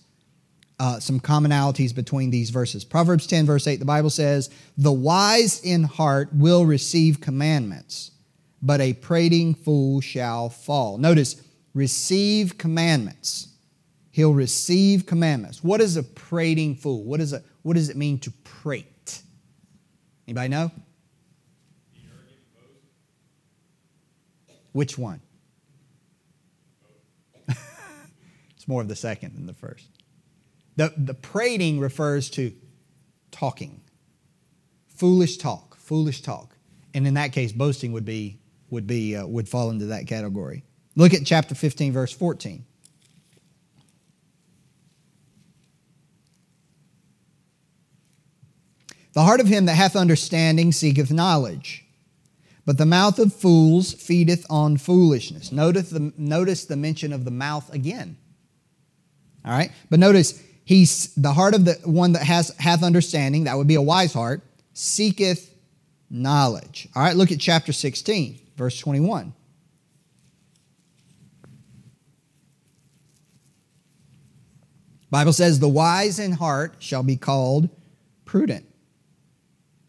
uh, 0.78 1.00
some 1.00 1.20
commonalities 1.20 1.94
between 1.94 2.30
these 2.30 2.50
verses. 2.50 2.84
Proverbs 2.84 3.26
10, 3.26 3.46
verse 3.46 3.66
8, 3.66 3.76
the 3.76 3.84
Bible 3.84 4.10
says, 4.10 4.50
The 4.76 4.92
wise 4.92 5.60
in 5.60 5.84
heart 5.84 6.28
will 6.32 6.66
receive 6.66 7.20
commandments, 7.20 8.10
but 8.60 8.80
a 8.80 8.92
prating 8.94 9.54
fool 9.54 10.00
shall 10.00 10.48
fall. 10.48 10.98
Notice, 10.98 11.42
receive 11.72 12.58
commandments. 12.58 13.48
He'll 14.10 14.34
receive 14.34 15.06
commandments. 15.06 15.62
What 15.62 15.80
is 15.80 15.96
a 15.96 16.02
prating 16.02 16.74
fool? 16.74 17.04
What, 17.04 17.20
is 17.20 17.32
a, 17.32 17.42
what 17.62 17.74
does 17.74 17.88
it 17.88 17.96
mean 17.96 18.18
to 18.20 18.30
prate? 18.44 19.22
Anybody 20.26 20.48
know? 20.48 20.70
Which 24.72 24.98
one? 24.98 25.22
it's 27.48 28.68
more 28.68 28.82
of 28.82 28.88
the 28.88 28.96
second 28.96 29.34
than 29.34 29.46
the 29.46 29.54
first. 29.54 29.95
The, 30.76 30.92
the 30.96 31.14
prating 31.14 31.80
refers 31.80 32.30
to 32.30 32.52
talking, 33.30 33.80
foolish 34.88 35.38
talk, 35.38 35.76
foolish 35.76 36.20
talk. 36.22 36.56
And 36.94 37.06
in 37.06 37.14
that 37.14 37.32
case, 37.32 37.52
boasting 37.52 37.92
would 37.92 38.04
be 38.04 38.38
would 38.70 38.86
be 38.86 39.16
uh, 39.16 39.26
would 39.26 39.48
fall 39.48 39.70
into 39.70 39.86
that 39.86 40.06
category. 40.06 40.64
Look 40.96 41.14
at 41.14 41.24
chapter 41.24 41.54
15 41.54 41.92
verse 41.92 42.12
14. 42.12 42.64
The 49.12 49.22
heart 49.22 49.40
of 49.40 49.46
him 49.46 49.64
that 49.64 49.76
hath 49.76 49.96
understanding 49.96 50.72
seeketh 50.72 51.10
knowledge, 51.10 51.86
but 52.66 52.76
the 52.76 52.84
mouth 52.84 53.18
of 53.18 53.32
fools 53.32 53.94
feedeth 53.94 54.44
on 54.50 54.76
foolishness. 54.76 55.50
Notice 55.50 55.88
the, 55.88 56.12
notice 56.18 56.66
the 56.66 56.76
mention 56.76 57.14
of 57.14 57.24
the 57.24 57.30
mouth 57.30 57.72
again. 57.72 58.18
All 59.42 59.52
right? 59.52 59.72
But 59.88 60.00
notice, 60.00 60.42
he's 60.66 61.14
the 61.14 61.32
heart 61.32 61.54
of 61.54 61.64
the 61.64 61.80
one 61.84 62.12
that 62.12 62.22
has 62.22 62.54
hath 62.58 62.82
understanding, 62.82 63.44
that 63.44 63.56
would 63.56 63.66
be 63.66 63.76
a 63.76 63.82
wise 63.82 64.12
heart, 64.12 64.42
seeketh 64.74 65.54
knowledge. 66.10 66.86
All 66.94 67.02
right, 67.02 67.16
look 67.16 67.32
at 67.32 67.40
chapter 67.40 67.72
16, 67.72 68.38
verse 68.56 68.78
21. 68.78 69.32
Bible 75.08 75.32
says, 75.32 75.58
The 75.58 75.68
wise 75.68 76.18
in 76.18 76.32
heart 76.32 76.74
shall 76.80 77.02
be 77.02 77.16
called 77.16 77.70
prudent 78.26 78.66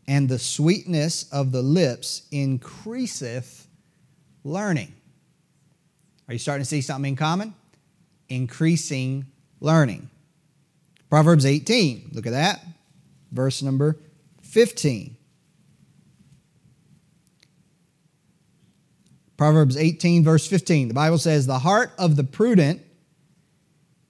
and 0.08 0.30
the 0.30 0.40
sweetness 0.40 1.30
of 1.32 1.52
the 1.52 1.62
lips 1.62 2.24
increaseth 2.32 3.68
learning. 4.44 4.94
Are 6.28 6.34
you 6.34 6.40
starting 6.40 6.64
to 6.64 6.70
see 6.70 6.82
something 6.82 7.12
in 7.12 7.16
common? 7.16 7.54
Increasing 8.30 9.26
learning. 9.60 10.10
Proverbs 11.10 11.46
18, 11.46 12.12
look 12.14 12.26
at 12.26 12.32
that. 12.32 12.64
Verse 13.32 13.62
number 13.62 13.98
15. 14.42 15.16
Proverbs 19.38 19.78
18, 19.78 20.24
verse 20.24 20.48
15. 20.48 20.88
The 20.88 20.94
Bible 20.94 21.20
says, 21.20 21.46
The 21.46 21.60
heart 21.60 21.92
of 21.98 22.16
the 22.16 22.24
prudent, 22.24 22.82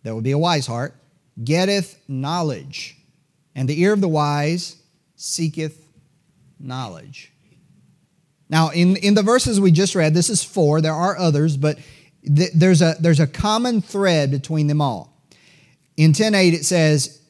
that 0.03 0.15
would 0.15 0.23
be 0.23 0.31
a 0.31 0.37
wise 0.37 0.67
heart, 0.67 0.95
getteth 1.43 1.99
knowledge, 2.07 2.97
and 3.53 3.67
the 3.67 3.81
ear 3.81 3.91
of 3.91 4.01
the 4.01 4.07
wise 4.07 4.77
seeketh 5.15 5.85
knowledge. 6.59 7.33
Now, 8.49 8.69
in, 8.69 8.95
in 8.97 9.13
the 9.13 9.23
verses 9.23 9.59
we 9.59 9.71
just 9.71 9.95
read, 9.95 10.13
this 10.13 10.29
is 10.29 10.43
four, 10.43 10.79
there 10.79 10.93
are 10.93 11.17
others, 11.17 11.57
but 11.57 11.77
th- 12.23 12.51
there's, 12.55 12.81
a, 12.81 12.95
there's 12.99 13.19
a 13.19 13.27
common 13.27 13.81
thread 13.81 14.31
between 14.31 14.67
them 14.67 14.79
all. 14.79 15.16
In 15.97 16.13
10.8, 16.13 16.53
it 16.53 16.65
says, 16.65 17.21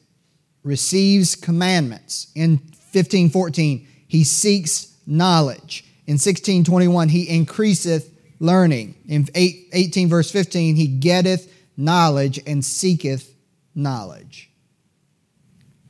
receives 0.62 1.34
commandments. 1.34 2.30
In 2.34 2.58
15.14, 2.94 3.86
he 4.06 4.24
seeks 4.24 4.94
knowledge. 5.06 5.84
In 6.06 6.16
16.21, 6.16 7.10
he 7.10 7.28
increaseth 7.28 8.10
learning. 8.38 8.94
In 9.08 9.26
8, 9.34 9.68
18 9.72 10.08
verse 10.08 10.30
15, 10.30 10.76
he 10.76 10.86
getteth 10.86 11.52
knowledge 11.76 12.40
and 12.46 12.64
seeketh 12.64 13.34
knowledge. 13.74 14.50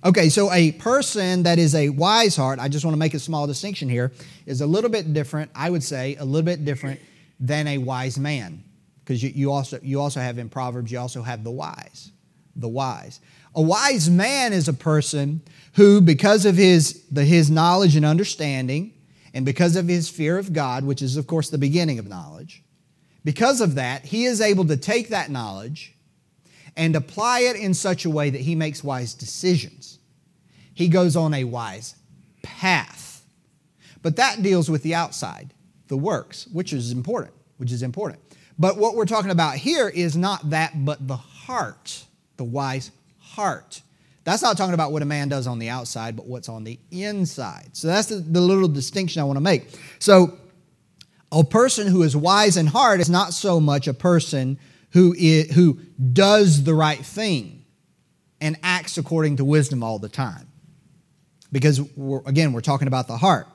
Okay, 0.05 0.29
so 0.29 0.53
a 0.53 0.73
person 0.73 1.43
that 1.43 1.59
is 1.59 1.75
a 1.75 1.89
wise 1.89 2.37
heart, 2.37 2.61
I 2.61 2.69
just 2.69 2.85
want 2.85 2.95
to 2.95 2.99
make 2.99 3.15
a 3.15 3.19
small 3.19 3.49
distinction 3.49 3.89
here, 3.89 4.13
is 4.47 4.61
a 4.61 4.67
little 4.67 4.91
bit 4.91 5.13
different, 5.13 5.51
I 5.55 5.71
would 5.71 5.83
say, 5.83 6.17
a 6.17 6.25
little 6.25 6.45
bit 6.45 6.65
different 6.65 7.01
than 7.41 7.67
a 7.67 7.79
wise 7.79 8.19
man. 8.19 8.63
Because 9.01 9.23
you, 9.23 9.31
you, 9.31 9.53
also, 9.53 9.81
you 9.83 10.01
also 10.01 10.21
have 10.21 10.39
in 10.39 10.49
Proverbs, 10.49 10.93
you 10.93 10.99
also 10.99 11.23
have 11.23 11.43
the 11.43 11.51
wise. 11.51 12.13
The 12.59 12.69
wise. 12.69 13.21
A 13.55 13.63
wise 13.63 14.11
man 14.11 14.53
is 14.53 14.69
a 14.69 14.75
person 14.75 15.41
who, 15.75 16.01
because 16.01 16.45
of 16.45 16.57
his, 16.57 17.05
the, 17.11 17.25
his 17.25 17.51
knowledge 17.51 17.97
and 17.97 18.05
understanding, 18.05 18.93
and 19.33 19.47
because 19.47 19.77
of 19.77 19.89
his 19.89 20.09
fear 20.09 20.37
of 20.37 20.53
God, 20.53 20.85
which 20.85 21.01
is, 21.01 21.17
of 21.17 21.27
course, 21.27 21.49
the 21.49 21.59
beginning 21.59 21.99
of 21.99 22.09
knowledge, 22.09 22.63
because 23.25 23.61
of 23.61 23.77
that, 23.77 24.05
he 24.05 24.25
is 24.25 24.41
able 24.41 24.65
to 24.67 24.77
take 24.77 25.09
that 25.09 25.31
knowledge 25.31 25.95
and 26.77 26.95
apply 26.95 27.41
it 27.41 27.57
in 27.57 27.75
such 27.75 28.05
a 28.05 28.11
way 28.11 28.31
that 28.31 28.41
he 28.41 28.55
makes 28.55 28.85
wise 28.85 29.15
decisions. 29.15 29.99
He 30.75 30.89
goes 30.89 31.17
on 31.17 31.35
a 31.35 31.45
wise 31.45 31.97
path. 32.43 33.25
But 34.03 34.17
that 34.17 34.43
deals 34.43 34.71
with 34.71 34.83
the 34.83 34.95
outside, 34.95 35.53
the 35.89 35.97
works, 35.97 36.47
which 36.53 36.73
is 36.73 36.93
important, 36.93 37.35
which 37.57 37.73
is 37.73 37.83
important. 37.83 38.21
But 38.59 38.77
what 38.77 38.95
we're 38.95 39.05
talking 39.05 39.31
about 39.31 39.57
here 39.57 39.89
is 39.89 40.17
not 40.17 40.51
that, 40.51 40.85
but 40.85 41.07
the 41.07 41.17
heart, 41.17 42.05
the 42.39 42.45
wise 42.45 42.91
heart. 43.19 43.83
That's 44.25 44.43
not 44.43 44.57
talking 44.57 44.75
about 44.75 44.93
what 44.93 45.03
a 45.03 45.07
man 45.07 45.29
does 45.29 45.47
on 45.47 45.59
the 45.59 45.69
outside, 45.69 46.17
but 46.17 46.27
what's 46.27 46.49
on 46.49 46.65
the 46.65 46.79
inside. 46.91 47.71
So 47.73 47.89
that's 47.89 48.09
the, 48.09 48.17
the 48.17 48.41
little 48.41 48.69
distinction 48.69 49.21
I 49.21 49.25
want 49.25 49.37
to 49.37 49.43
make. 49.43 49.69
So 49.99 50.39
a 51.31 51.45
person 51.45 51.87
who 51.87 52.03
is 52.03 52.17
wise 52.17 52.57
in 52.57 52.67
heart 52.67 53.01
is 53.01 53.11
not 53.11 53.33
so 53.33 53.61
much 53.61 53.87
a 53.87 53.95
person 53.95 54.59
who, 54.91 55.15
is, 55.17 55.55
who 55.55 55.79
does 56.13 56.65
the 56.65 56.75
right 56.75 56.99
thing 56.99 57.65
and 58.41 58.57
acts 58.63 58.99
according 58.99 59.37
to 59.37 59.45
wisdom 59.45 59.83
all 59.83 59.99
the 59.99 60.09
time. 60.09 60.47
Because, 61.51 61.81
we're, 61.97 62.21
again, 62.27 62.53
we're 62.53 62.61
talking 62.61 62.89
about 62.89 63.09
the 63.09 63.17
heart. 63.17 63.47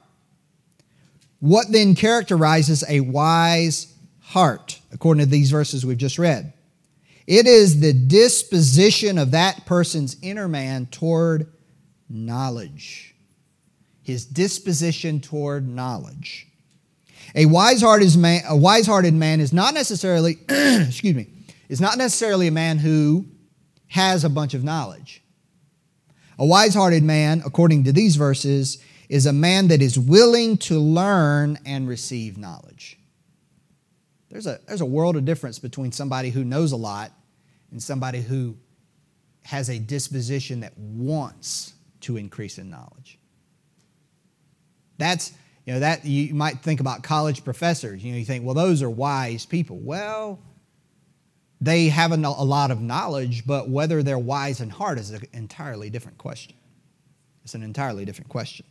What 1.39 1.71
then 1.71 1.93
characterizes 1.93 2.83
a 2.87 3.01
wise 3.01 3.93
heart, 4.21 4.79
according 4.91 5.25
to 5.25 5.29
these 5.29 5.51
verses 5.51 5.85
we've 5.85 5.97
just 5.97 6.17
read? 6.17 6.53
It 7.25 7.47
is 7.47 7.79
the 7.79 7.93
disposition 7.93 9.17
of 9.17 9.31
that 9.31 9.65
person's 9.65 10.17
inner 10.21 10.47
man 10.47 10.87
toward 10.87 11.47
knowledge. 12.09 13.15
His 14.01 14.25
disposition 14.25 15.21
toward 15.21 15.67
knowledge. 15.67 16.47
A 17.35 17.45
wise-hearted 17.45 18.15
man, 18.17 18.43
a 18.47 18.55
wise-hearted 18.55 19.13
man 19.13 19.39
is 19.39 19.53
not 19.53 19.73
necessarily, 19.73 20.37
excuse 20.49 21.15
me, 21.15 21.27
is 21.69 21.79
not 21.79 21.97
necessarily 21.97 22.47
a 22.47 22.51
man 22.51 22.77
who 22.77 23.25
has 23.87 24.23
a 24.23 24.29
bunch 24.29 24.53
of 24.53 24.63
knowledge. 24.63 25.23
A 26.37 26.45
wise-hearted 26.45 27.03
man, 27.03 27.41
according 27.45 27.85
to 27.85 27.93
these 27.93 28.17
verses, 28.17 28.83
is 29.07 29.25
a 29.25 29.33
man 29.33 29.69
that 29.69 29.81
is 29.81 29.97
willing 29.97 30.57
to 30.57 30.79
learn 30.79 31.57
and 31.65 31.87
receive 31.87 32.37
knowledge. 32.37 32.97
There's 34.33 34.47
a, 34.47 34.59
there's 34.67 34.81
a 34.81 34.85
world 34.85 35.15
of 35.15 35.25
difference 35.25 35.59
between 35.59 35.91
somebody 35.91 36.31
who 36.31 36.43
knows 36.43 36.71
a 36.71 36.75
lot 36.75 37.11
and 37.69 37.81
somebody 37.81 38.19
who 38.19 38.57
has 39.43 39.69
a 39.69 39.77
disposition 39.77 40.61
that 40.61 40.75
wants 40.75 41.73
to 42.01 42.17
increase 42.17 42.57
in 42.57 42.71
knowledge. 42.71 43.19
That's 44.97 45.33
you 45.65 45.73
know, 45.73 45.81
that 45.81 46.03
you 46.03 46.33
might 46.33 46.63
think 46.63 46.79
about 46.79 47.03
college 47.03 47.43
professors. 47.43 48.03
You 48.03 48.13
know, 48.13 48.17
you 48.17 48.25
think, 48.25 48.43
well, 48.43 48.55
those 48.55 48.81
are 48.81 48.89
wise 48.89 49.45
people. 49.45 49.77
Well, 49.77 50.39
they 51.61 51.89
have 51.89 52.11
a, 52.11 52.17
lot 52.17 52.71
of 52.71 52.81
knowledge, 52.81 53.45
but 53.45 53.69
whether 53.69 54.01
they're 54.01 54.17
wise 54.17 54.61
in 54.61 54.71
heart 54.71 54.97
is 54.97 55.11
an 55.11 55.21
entirely 55.31 55.91
different 55.91 56.17
question. 56.17 56.55
It's 57.43 57.53
an 57.53 57.61
entirely 57.61 58.03
different 58.03 58.29
question. 58.29 58.65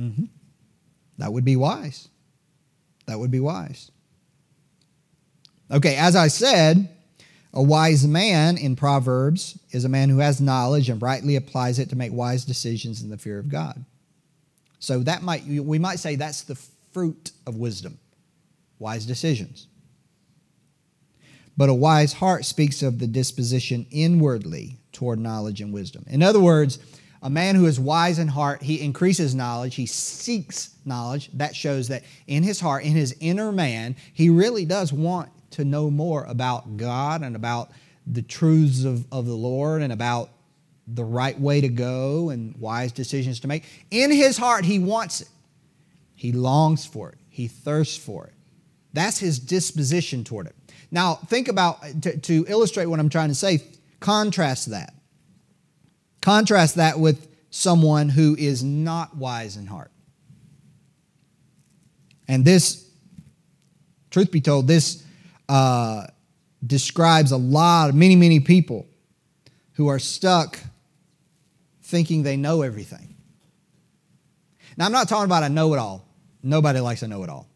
Mm-hmm. 0.00 0.24
That 1.18 1.32
would 1.32 1.44
be 1.44 1.56
wise. 1.56 2.08
That 3.06 3.18
would 3.18 3.30
be 3.30 3.40
wise. 3.40 3.90
Okay, 5.70 5.96
as 5.96 6.16
I 6.16 6.28
said, 6.28 6.88
a 7.52 7.62
wise 7.62 8.06
man 8.06 8.56
in 8.56 8.76
Proverbs 8.76 9.58
is 9.70 9.84
a 9.84 9.88
man 9.88 10.08
who 10.08 10.18
has 10.18 10.40
knowledge 10.40 10.88
and 10.88 11.02
rightly 11.02 11.36
applies 11.36 11.78
it 11.78 11.90
to 11.90 11.96
make 11.96 12.12
wise 12.12 12.44
decisions 12.44 13.02
in 13.02 13.10
the 13.10 13.18
fear 13.18 13.38
of 13.38 13.48
God. 13.48 13.84
So 14.78 15.00
that 15.00 15.22
might 15.22 15.44
we 15.44 15.78
might 15.78 15.98
say 15.98 16.14
that's 16.14 16.42
the 16.42 16.58
fruit 16.92 17.32
of 17.46 17.56
wisdom, 17.56 17.98
wise 18.78 19.04
decisions. 19.04 19.66
But 21.56 21.68
a 21.68 21.74
wise 21.74 22.14
heart 22.14 22.46
speaks 22.46 22.82
of 22.82 22.98
the 22.98 23.06
disposition 23.06 23.86
inwardly 23.90 24.78
toward 24.92 25.18
knowledge 25.18 25.60
and 25.60 25.74
wisdom. 25.74 26.04
In 26.08 26.22
other 26.22 26.40
words, 26.40 26.78
a 27.22 27.30
man 27.30 27.54
who 27.54 27.66
is 27.66 27.78
wise 27.78 28.18
in 28.18 28.28
heart, 28.28 28.62
he 28.62 28.80
increases 28.80 29.34
knowledge, 29.34 29.74
he 29.74 29.86
seeks 29.86 30.70
knowledge. 30.84 31.30
That 31.34 31.54
shows 31.54 31.88
that 31.88 32.02
in 32.26 32.42
his 32.42 32.60
heart, 32.60 32.84
in 32.84 32.92
his 32.92 33.14
inner 33.20 33.52
man, 33.52 33.96
he 34.12 34.30
really 34.30 34.64
does 34.64 34.92
want 34.92 35.30
to 35.52 35.64
know 35.64 35.90
more 35.90 36.24
about 36.24 36.76
God 36.76 37.22
and 37.22 37.36
about 37.36 37.70
the 38.06 38.22
truths 38.22 38.84
of, 38.84 39.04
of 39.12 39.26
the 39.26 39.34
Lord 39.34 39.82
and 39.82 39.92
about 39.92 40.30
the 40.86 41.04
right 41.04 41.38
way 41.38 41.60
to 41.60 41.68
go 41.68 42.30
and 42.30 42.56
wise 42.56 42.92
decisions 42.92 43.40
to 43.40 43.48
make. 43.48 43.64
In 43.90 44.10
his 44.10 44.36
heart, 44.36 44.64
he 44.64 44.78
wants 44.78 45.20
it. 45.20 45.28
He 46.14 46.32
longs 46.32 46.84
for 46.84 47.10
it. 47.10 47.18
he 47.28 47.48
thirsts 47.48 47.96
for 47.96 48.26
it. 48.26 48.34
That's 48.92 49.18
his 49.18 49.38
disposition 49.38 50.24
toward 50.24 50.46
it. 50.46 50.56
Now, 50.90 51.14
think 51.14 51.48
about, 51.48 51.80
to, 52.02 52.18
to 52.18 52.44
illustrate 52.48 52.86
what 52.86 52.98
I'm 52.98 53.08
trying 53.08 53.28
to 53.28 53.34
say, 53.34 53.62
contrast 54.00 54.70
that. 54.70 54.94
Contrast 56.20 56.76
that 56.76 56.98
with 56.98 57.28
someone 57.50 58.08
who 58.08 58.36
is 58.38 58.62
not 58.62 59.16
wise 59.16 59.56
in 59.56 59.66
heart. 59.66 59.90
And 62.28 62.44
this, 62.44 62.88
truth 64.10 64.30
be 64.30 64.40
told, 64.40 64.68
this 64.68 65.04
uh, 65.48 66.06
describes 66.64 67.32
a 67.32 67.36
lot 67.36 67.88
of 67.88 67.94
many, 67.94 68.14
many 68.16 68.40
people 68.40 68.86
who 69.72 69.88
are 69.88 69.98
stuck 69.98 70.58
thinking 71.82 72.22
they 72.22 72.36
know 72.36 72.62
everything. 72.62 73.16
Now, 74.76 74.86
I'm 74.86 74.92
not 74.92 75.08
talking 75.08 75.24
about 75.24 75.42
a 75.42 75.48
know 75.48 75.74
it 75.74 75.78
all. 75.78 76.06
Nobody 76.42 76.80
likes 76.80 77.02
a 77.02 77.08
know 77.08 77.24
it 77.24 77.28
all. 77.28 77.48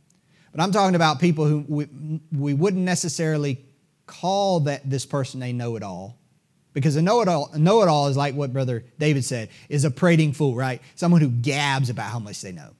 But 0.50 0.61
I'm 0.61 0.72
talking 0.72 0.94
about 0.94 1.20
people 1.20 1.46
who 1.46 1.64
we, 1.68 2.20
we 2.33 2.55
wouldn't 2.55 2.85
necessarily 2.85 3.64
call 4.07 4.61
that 4.61 4.88
this 4.88 5.07
person 5.07 5.42
a 5.42 5.53
know 5.53 5.77
it 5.77 5.83
all. 5.83 6.18
Because 6.74 6.96
a 6.96 7.02
know 7.02 7.22
it 7.22 7.28
all 7.28 7.50
know 7.56 7.82
it 7.82 7.88
all 7.88 8.08
is 8.08 8.16
like 8.16 8.34
what 8.34 8.52
Brother 8.52 8.84
David 8.98 9.24
said, 9.24 9.48
is 9.68 9.84
a 9.84 9.90
prating 9.90 10.32
fool, 10.32 10.54
right? 10.54 10.82
Someone 10.96 11.20
who 11.20 11.28
gabs 11.28 11.88
about 11.88 12.10
how 12.10 12.18
much 12.18 12.42
they 12.42 12.52
know. 12.52 12.70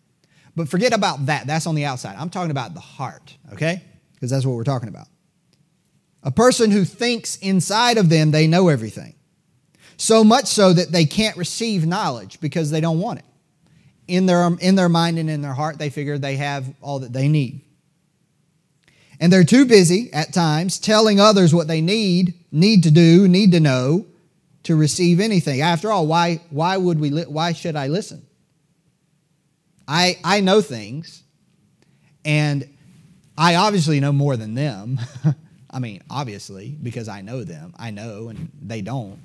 But 0.57 0.69
forget 0.69 0.93
about 0.93 1.27
that. 1.27 1.47
That's 1.47 1.67
on 1.67 1.75
the 1.75 1.85
outside. 1.85 2.17
I'm 2.19 2.31
talking 2.31 2.51
about 2.51 2.75
the 2.75 2.81
heart, 2.81 3.37
okay? 3.53 3.83
Because 4.15 4.31
that's 4.31 4.45
what 4.45 4.57
we're 4.57 4.65
talking 4.65 4.89
about. 4.89 5.07
A 6.23 6.31
person 6.31 6.71
who 6.71 6.85
thinks 6.85 7.37
inside 7.37 7.97
of 7.97 8.09
them 8.09 8.31
they 8.31 8.47
know 8.47 8.69
everything. 8.69 9.15
So 9.97 10.25
much 10.25 10.47
so 10.47 10.73
that 10.73 10.91
they 10.91 11.05
can't 11.05 11.37
receive 11.37 11.87
knowledge 11.87 12.41
because 12.41 12.71
they 12.71 12.81
don't 12.81 12.99
want 12.99 13.21
it. 13.21 13.25
In 14.09 14.27
their, 14.27 14.49
in 14.61 14.75
their 14.75 14.89
mind 14.89 15.19
and 15.19 15.31
in 15.31 15.41
their 15.41 15.53
heart, 15.53 15.79
they 15.79 15.89
figure 15.89 16.19
they 16.19 16.37
have 16.37 16.67
all 16.81 16.99
that 17.01 17.13
they 17.13 17.29
need. 17.29 17.61
And 19.21 19.33
they're 19.33 19.45
too 19.45 19.65
busy 19.65 20.13
at 20.13 20.33
times 20.33 20.79
telling 20.79 21.21
others 21.21 21.55
what 21.55 21.69
they 21.69 21.81
need, 21.81 22.35
need 22.51 22.83
to 22.83 22.91
do, 22.91 23.29
need 23.29 23.53
to 23.53 23.61
know 23.61 24.07
to 24.65 24.77
receive 24.77 25.21
anything. 25.21 25.61
After 25.61 25.91
all, 25.93 26.07
why, 26.07 26.41
why 26.51 26.77
would 26.77 26.99
we 26.99 27.11
li- 27.11 27.25
why 27.25 27.53
should 27.53 27.77
I 27.77 27.89
listen? 27.89 28.27
I 29.87 30.19
I 30.25 30.41
know 30.41 30.61
things 30.63 31.23
and 32.25 32.69
I 33.37 33.57
obviously 33.57 34.01
know 34.01 34.13
more 34.13 34.37
than 34.37 34.55
them. 34.55 34.99
I 35.71 35.79
mean, 35.79 36.03
obviously, 36.09 36.77
because 36.83 37.09
I 37.09 37.21
know 37.21 37.45
them. 37.45 37.75
I 37.77 37.91
know 37.91 38.29
and 38.29 38.51
they 38.63 38.81
don't. 38.81 39.19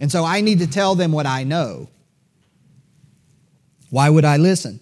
And 0.00 0.12
so 0.12 0.24
I 0.24 0.42
need 0.42 0.60
to 0.60 0.66
tell 0.66 0.94
them 0.94 1.12
what 1.12 1.26
I 1.26 1.44
know. 1.44 1.88
Why 3.90 4.10
would 4.10 4.24
I 4.24 4.36
listen? 4.36 4.80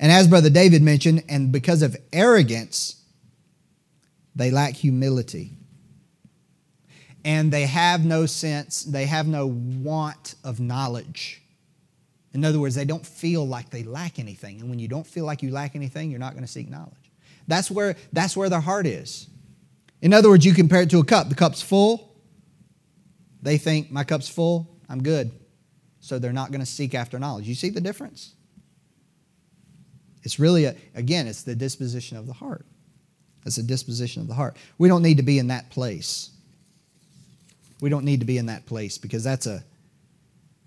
And 0.00 0.10
as 0.10 0.28
Brother 0.28 0.50
David 0.50 0.82
mentioned, 0.82 1.24
and 1.28 1.52
because 1.52 1.82
of 1.82 1.96
arrogance, 2.12 3.02
they 4.34 4.50
lack 4.50 4.74
humility. 4.74 5.52
And 7.24 7.52
they 7.52 7.66
have 7.66 8.04
no 8.04 8.26
sense, 8.26 8.82
they 8.82 9.06
have 9.06 9.26
no 9.26 9.46
want 9.46 10.34
of 10.44 10.60
knowledge. 10.60 11.40
In 12.34 12.44
other 12.44 12.58
words, 12.58 12.74
they 12.74 12.84
don't 12.84 13.06
feel 13.06 13.46
like 13.46 13.70
they 13.70 13.84
lack 13.84 14.18
anything. 14.18 14.60
And 14.60 14.68
when 14.68 14.78
you 14.78 14.88
don't 14.88 15.06
feel 15.06 15.24
like 15.24 15.42
you 15.42 15.50
lack 15.50 15.76
anything, 15.76 16.10
you're 16.10 16.20
not 16.20 16.32
going 16.32 16.44
to 16.44 16.50
seek 16.50 16.68
knowledge. 16.68 17.12
That's 17.46 17.70
where, 17.70 17.96
that's 18.12 18.36
where 18.36 18.48
their 18.48 18.60
heart 18.60 18.86
is. 18.86 19.28
In 20.02 20.12
other 20.12 20.28
words, 20.28 20.44
you 20.44 20.52
compare 20.52 20.82
it 20.82 20.90
to 20.90 20.98
a 20.98 21.04
cup. 21.04 21.28
The 21.28 21.34
cup's 21.34 21.62
full. 21.62 22.14
They 23.40 23.56
think, 23.56 23.90
my 23.90 24.04
cup's 24.04 24.28
full, 24.28 24.68
I'm 24.88 25.02
good. 25.02 25.30
So 26.00 26.18
they're 26.18 26.32
not 26.32 26.50
going 26.50 26.60
to 26.60 26.66
seek 26.66 26.94
after 26.94 27.18
knowledge. 27.18 27.46
You 27.46 27.54
see 27.54 27.70
the 27.70 27.80
difference? 27.80 28.34
It's 30.24 30.38
really, 30.38 30.64
a, 30.64 30.74
again, 30.94 31.26
it's 31.28 31.42
the 31.42 31.54
disposition 31.54 32.16
of 32.16 32.26
the 32.26 32.32
heart. 32.32 32.66
It's 33.46 33.58
a 33.58 33.62
disposition 33.62 34.22
of 34.22 34.28
the 34.28 34.34
heart. 34.34 34.56
We 34.78 34.88
don't 34.88 35.02
need 35.02 35.18
to 35.18 35.22
be 35.22 35.38
in 35.38 35.48
that 35.48 35.70
place. 35.70 36.30
We 37.80 37.90
don't 37.90 38.04
need 38.04 38.20
to 38.20 38.26
be 38.26 38.38
in 38.38 38.46
that 38.46 38.66
place 38.66 38.98
because 38.98 39.22
that's 39.22 39.46
a 39.46 39.62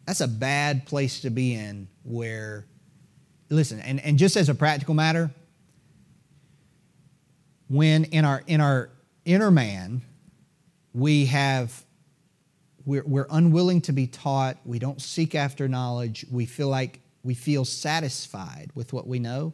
that's 0.06 0.22
a 0.22 0.28
bad 0.28 0.86
place 0.86 1.22
to 1.22 1.30
be 1.30 1.54
in 1.54 1.90
where 2.04 2.66
listen, 3.50 3.80
and, 3.82 4.00
and 4.00 4.18
just 4.18 4.38
as 4.38 4.48
a 4.48 4.56
practical 4.56 4.94
matter, 4.94 5.32
when 7.68 8.06
in 8.06 8.24
our 8.24 8.44
in 8.46 8.62
our 8.62 8.90
inner 9.26 9.52
man 9.52 10.02
we 10.94 11.26
have 11.26 11.84
we're, 12.86 13.04
we're 13.06 13.28
unwilling 13.30 13.82
to 13.82 13.92
be 13.92 14.08
taught, 14.08 14.58
we 14.64 14.80
don't 14.80 15.02
seek 15.02 15.36
after 15.36 15.68
knowledge, 15.68 16.26
we 16.32 16.46
feel 16.46 16.70
like 16.70 17.02
we 17.28 17.34
feel 17.34 17.66
satisfied 17.66 18.72
with 18.74 18.94
what 18.94 19.06
we 19.06 19.20
know, 19.20 19.54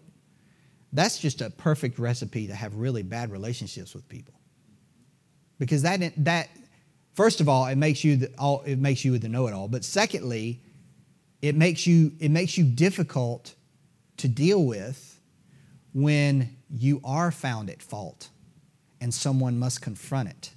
that's 0.93 1.17
just 1.17 1.41
a 1.41 1.49
perfect 1.49 1.97
recipe 1.97 2.45
to 2.45 2.53
have 2.53 2.75
really 2.75 3.01
bad 3.01 3.31
relationships 3.31 3.95
with 3.95 4.07
people. 4.07 4.36
Because 5.57 5.81
that, 5.81 6.13
that 6.23 6.49
first 7.15 7.41
of 7.41 7.49
all, 7.49 7.65
it 7.65 7.75
makes 7.75 8.03
you 8.03 8.15
the, 8.17 8.31
all, 8.38 8.62
it 8.62 8.77
makes 8.77 9.03
you 9.03 9.17
the 9.17 9.27
know-it-all. 9.27 9.69
But 9.69 9.83
secondly, 9.83 10.62
it 11.41 11.55
makes 11.55 11.88
you 11.88 12.12
it 12.19 12.29
makes 12.29 12.59
you 12.59 12.63
difficult 12.63 13.55
to 14.17 14.27
deal 14.27 14.63
with 14.63 15.19
when 15.93 16.55
you 16.69 17.01
are 17.03 17.31
found 17.31 17.71
at 17.71 17.81
fault 17.81 18.29
and 19.01 19.12
someone 19.12 19.57
must 19.57 19.81
confront 19.81 20.29
it. 20.29 20.51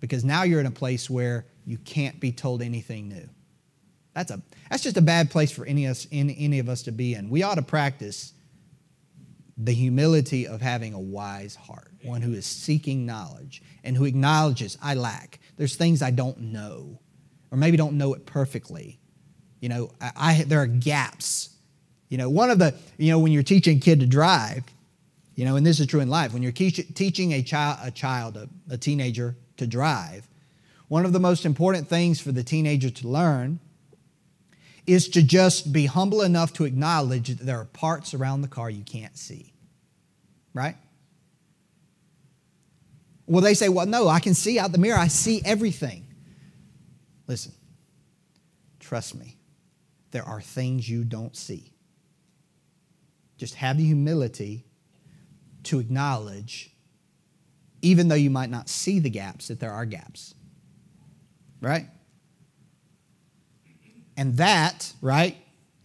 Because 0.00 0.26
now 0.26 0.42
you're 0.42 0.60
in 0.60 0.66
a 0.66 0.70
place 0.70 1.08
where 1.08 1.46
you 1.64 1.78
can't 1.78 2.20
be 2.20 2.32
told 2.32 2.60
anything 2.60 3.08
new. 3.08 3.30
That's, 4.18 4.32
a, 4.32 4.42
that's 4.68 4.82
just 4.82 4.96
a 4.96 5.02
bad 5.02 5.30
place 5.30 5.52
for 5.52 5.64
any 5.64 5.86
of, 5.86 5.92
us, 5.92 6.08
any, 6.10 6.36
any 6.40 6.58
of 6.58 6.68
us 6.68 6.82
to 6.82 6.92
be 6.92 7.14
in. 7.14 7.30
We 7.30 7.44
ought 7.44 7.54
to 7.54 7.62
practice 7.62 8.32
the 9.56 9.72
humility 9.72 10.48
of 10.48 10.60
having 10.60 10.92
a 10.92 10.98
wise 10.98 11.54
heart, 11.54 11.92
one 12.02 12.20
who 12.20 12.32
is 12.32 12.44
seeking 12.44 13.06
knowledge 13.06 13.62
and 13.84 13.96
who 13.96 14.06
acknowledges, 14.06 14.76
I 14.82 14.94
lack. 14.94 15.38
There's 15.56 15.76
things 15.76 16.02
I 16.02 16.10
don't 16.10 16.52
know, 16.52 16.98
or 17.52 17.58
maybe 17.58 17.76
don't 17.76 17.96
know 17.96 18.12
it 18.14 18.26
perfectly. 18.26 18.98
You 19.60 19.68
know, 19.68 19.92
I, 20.00 20.10
I, 20.16 20.42
there 20.42 20.62
are 20.62 20.66
gaps. 20.66 21.50
You 22.08 22.18
know, 22.18 22.28
one 22.28 22.50
of 22.50 22.58
the, 22.58 22.74
you 22.96 23.12
know, 23.12 23.20
when 23.20 23.30
you're 23.30 23.44
teaching 23.44 23.76
a 23.76 23.80
kid 23.80 24.00
to 24.00 24.06
drive, 24.06 24.64
you 25.36 25.44
know, 25.44 25.54
and 25.54 25.64
this 25.64 25.78
is 25.78 25.86
true 25.86 26.00
in 26.00 26.10
life, 26.10 26.32
when 26.32 26.42
you're 26.42 26.50
teaching 26.50 27.34
a 27.34 27.42
child, 27.44 27.78
a 27.84 27.92
child, 27.92 28.36
a, 28.36 28.48
a 28.68 28.78
teenager 28.78 29.36
to 29.58 29.66
drive, 29.68 30.26
one 30.88 31.04
of 31.04 31.12
the 31.12 31.20
most 31.20 31.46
important 31.46 31.86
things 31.86 32.20
for 32.20 32.32
the 32.32 32.42
teenager 32.42 32.90
to 32.90 33.06
learn 33.06 33.60
is 34.88 35.08
to 35.10 35.22
just 35.22 35.70
be 35.72 35.84
humble 35.84 36.22
enough 36.22 36.54
to 36.54 36.64
acknowledge 36.64 37.28
that 37.28 37.44
there 37.44 37.60
are 37.60 37.66
parts 37.66 38.14
around 38.14 38.40
the 38.40 38.48
car 38.48 38.70
you 38.70 38.82
can't 38.82 39.16
see. 39.16 39.52
Right? 40.54 40.76
Well, 43.26 43.42
they 43.42 43.52
say, 43.52 43.68
well, 43.68 43.84
no, 43.84 44.08
I 44.08 44.18
can 44.18 44.32
see 44.32 44.58
out 44.58 44.72
the 44.72 44.78
mirror, 44.78 44.98
I 44.98 45.08
see 45.08 45.42
everything. 45.44 46.06
Listen, 47.26 47.52
trust 48.80 49.14
me, 49.14 49.36
there 50.10 50.24
are 50.24 50.40
things 50.40 50.88
you 50.88 51.04
don't 51.04 51.36
see. 51.36 51.74
Just 53.36 53.56
have 53.56 53.76
the 53.76 53.84
humility 53.84 54.64
to 55.64 55.80
acknowledge, 55.80 56.70
even 57.82 58.08
though 58.08 58.14
you 58.14 58.30
might 58.30 58.48
not 58.48 58.70
see 58.70 58.98
the 58.98 59.10
gaps, 59.10 59.48
that 59.48 59.60
there 59.60 59.72
are 59.72 59.84
gaps. 59.84 60.34
Right? 61.60 61.88
And 64.18 64.36
that, 64.38 64.92
right, 65.00 65.36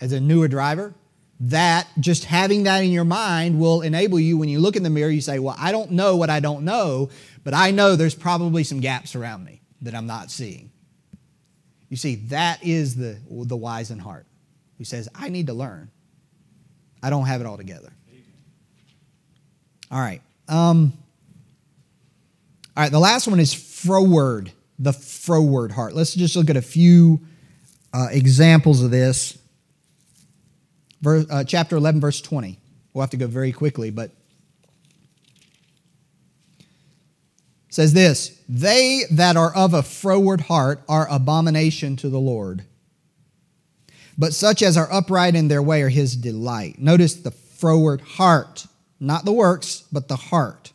as 0.01 0.11
a 0.11 0.19
newer 0.19 0.47
driver, 0.47 0.95
that 1.39 1.87
just 1.99 2.25
having 2.25 2.63
that 2.63 2.79
in 2.79 2.91
your 2.91 3.03
mind 3.05 3.59
will 3.59 3.81
enable 3.81 4.19
you 4.19 4.37
when 4.37 4.49
you 4.49 4.59
look 4.59 4.75
in 4.75 4.81
the 4.81 4.89
mirror, 4.89 5.11
you 5.11 5.21
say, 5.21 5.37
Well, 5.37 5.55
I 5.57 5.71
don't 5.71 5.91
know 5.91 6.17
what 6.17 6.31
I 6.31 6.39
don't 6.39 6.65
know, 6.65 7.09
but 7.43 7.53
I 7.53 7.69
know 7.69 7.95
there's 7.95 8.15
probably 8.15 8.63
some 8.63 8.79
gaps 8.79 9.15
around 9.15 9.45
me 9.45 9.61
that 9.83 9.93
I'm 9.93 10.07
not 10.07 10.31
seeing. 10.31 10.71
You 11.89 11.97
see, 11.97 12.15
that 12.29 12.63
is 12.63 12.95
the, 12.95 13.19
the 13.29 13.55
wise 13.55 13.91
in 13.91 13.99
heart 13.99 14.25
who 14.79 14.83
says, 14.83 15.07
I 15.13 15.29
need 15.29 15.47
to 15.47 15.53
learn. 15.53 15.91
I 17.03 17.11
don't 17.11 17.25
have 17.25 17.39
it 17.39 17.45
all 17.45 17.57
together. 17.57 17.93
All 19.91 19.99
right. 19.99 20.21
Um, 20.47 20.93
all 22.75 22.83
right, 22.83 22.91
the 22.91 22.99
last 22.99 23.27
one 23.27 23.39
is 23.39 23.53
froward, 23.53 24.51
the 24.79 24.91
froward 24.91 25.71
heart. 25.71 25.93
Let's 25.93 26.15
just 26.15 26.35
look 26.35 26.49
at 26.49 26.57
a 26.57 26.63
few 26.63 27.21
uh, 27.93 28.07
examples 28.11 28.83
of 28.83 28.91
this. 28.91 29.37
Verse, 31.01 31.25
uh, 31.29 31.43
chapter 31.43 31.75
11, 31.75 32.01
verse 32.01 32.21
20. 32.21 32.57
We'll 32.93 33.01
have 33.01 33.09
to 33.11 33.17
go 33.17 33.27
very 33.27 33.51
quickly, 33.51 33.89
but 33.89 34.11
says 37.69 37.93
this 37.93 38.39
They 38.47 39.03
that 39.11 39.35
are 39.35 39.53
of 39.55 39.73
a 39.73 39.83
froward 39.83 40.41
heart 40.41 40.83
are 40.87 41.07
abomination 41.09 41.95
to 41.97 42.09
the 42.09 42.19
Lord. 42.19 42.65
But 44.17 44.33
such 44.33 44.61
as 44.61 44.77
are 44.77 44.91
upright 44.91 45.35
in 45.35 45.47
their 45.47 45.61
way 45.61 45.81
are 45.81 45.89
his 45.89 46.15
delight. 46.15 46.77
Notice 46.77 47.15
the 47.15 47.31
froward 47.31 48.01
heart, 48.01 48.67
not 48.99 49.25
the 49.25 49.33
works, 49.33 49.85
but 49.91 50.07
the 50.07 50.15
heart. 50.15 50.71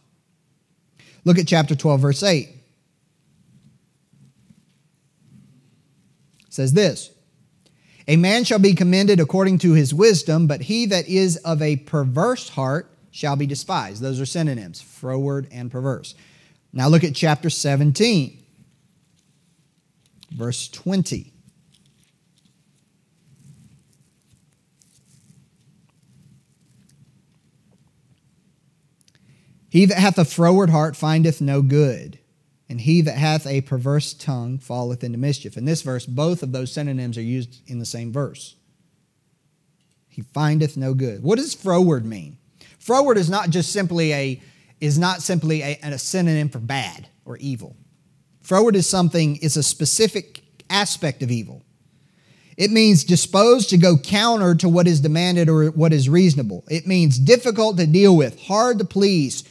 Look 1.24 1.38
at 1.38 1.46
chapter 1.46 1.76
12, 1.76 2.00
verse 2.00 2.22
8. 2.22 2.48
Says 6.58 6.72
this 6.72 7.12
A 8.08 8.16
man 8.16 8.42
shall 8.42 8.58
be 8.58 8.74
commended 8.74 9.20
according 9.20 9.58
to 9.58 9.72
his 9.74 9.94
wisdom, 9.94 10.48
but 10.48 10.62
he 10.62 10.86
that 10.86 11.08
is 11.08 11.36
of 11.38 11.62
a 11.62 11.76
perverse 11.76 12.48
heart 12.50 12.90
shall 13.12 13.36
be 13.36 13.46
despised. 13.46 14.02
Those 14.02 14.20
are 14.20 14.26
synonyms, 14.26 14.80
froward 14.80 15.46
and 15.52 15.70
perverse. 15.70 16.16
Now 16.72 16.88
look 16.88 17.04
at 17.04 17.14
chapter 17.14 17.48
17, 17.48 18.42
verse 20.32 20.68
20. 20.68 21.32
He 29.70 29.84
that 29.84 29.98
hath 29.98 30.18
a 30.18 30.24
froward 30.24 30.70
heart 30.70 30.96
findeth 30.96 31.40
no 31.40 31.62
good, 31.62 32.18
and 32.68 32.80
he 32.80 33.00
that 33.02 33.16
hath 33.16 33.46
a 33.46 33.62
perverse 33.62 34.12
tongue 34.12 34.58
falleth 34.58 35.02
into 35.02 35.18
mischief. 35.18 35.56
In 35.56 35.64
this 35.64 35.82
verse, 35.82 36.04
both 36.06 36.42
of 36.42 36.52
those 36.52 36.72
synonyms 36.72 37.16
are 37.16 37.22
used 37.22 37.62
in 37.66 37.78
the 37.78 37.86
same 37.86 38.12
verse. 38.12 38.56
He 40.08 40.22
findeth 40.22 40.76
no 40.76 40.94
good. 40.94 41.22
What 41.22 41.38
does 41.38 41.54
froward 41.54 42.04
mean? 42.04 42.38
Froward 42.78 43.16
is 43.16 43.30
not 43.30 43.50
just 43.50 43.72
simply 43.72 44.12
a 44.12 44.42
is 44.80 44.98
not 44.98 45.22
simply 45.22 45.62
a, 45.62 45.78
a 45.82 45.98
synonym 45.98 46.48
for 46.48 46.60
bad 46.60 47.08
or 47.24 47.36
evil. 47.38 47.76
Froward 48.42 48.76
is 48.76 48.88
something, 48.88 49.36
is 49.36 49.56
a 49.56 49.62
specific 49.62 50.42
aspect 50.70 51.22
of 51.22 51.30
evil. 51.30 51.62
It 52.56 52.70
means 52.70 53.04
disposed 53.04 53.70
to 53.70 53.76
go 53.76 53.96
counter 53.96 54.54
to 54.56 54.68
what 54.68 54.88
is 54.88 55.00
demanded 55.00 55.48
or 55.48 55.66
what 55.66 55.92
is 55.92 56.08
reasonable. 56.08 56.64
It 56.68 56.86
means 56.86 57.18
difficult 57.18 57.76
to 57.76 57.86
deal 57.86 58.16
with, 58.16 58.40
hard 58.40 58.78
to 58.78 58.84
please, 58.84 59.44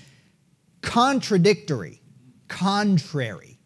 contradictory, 0.81 2.01
contrary. 2.47 3.57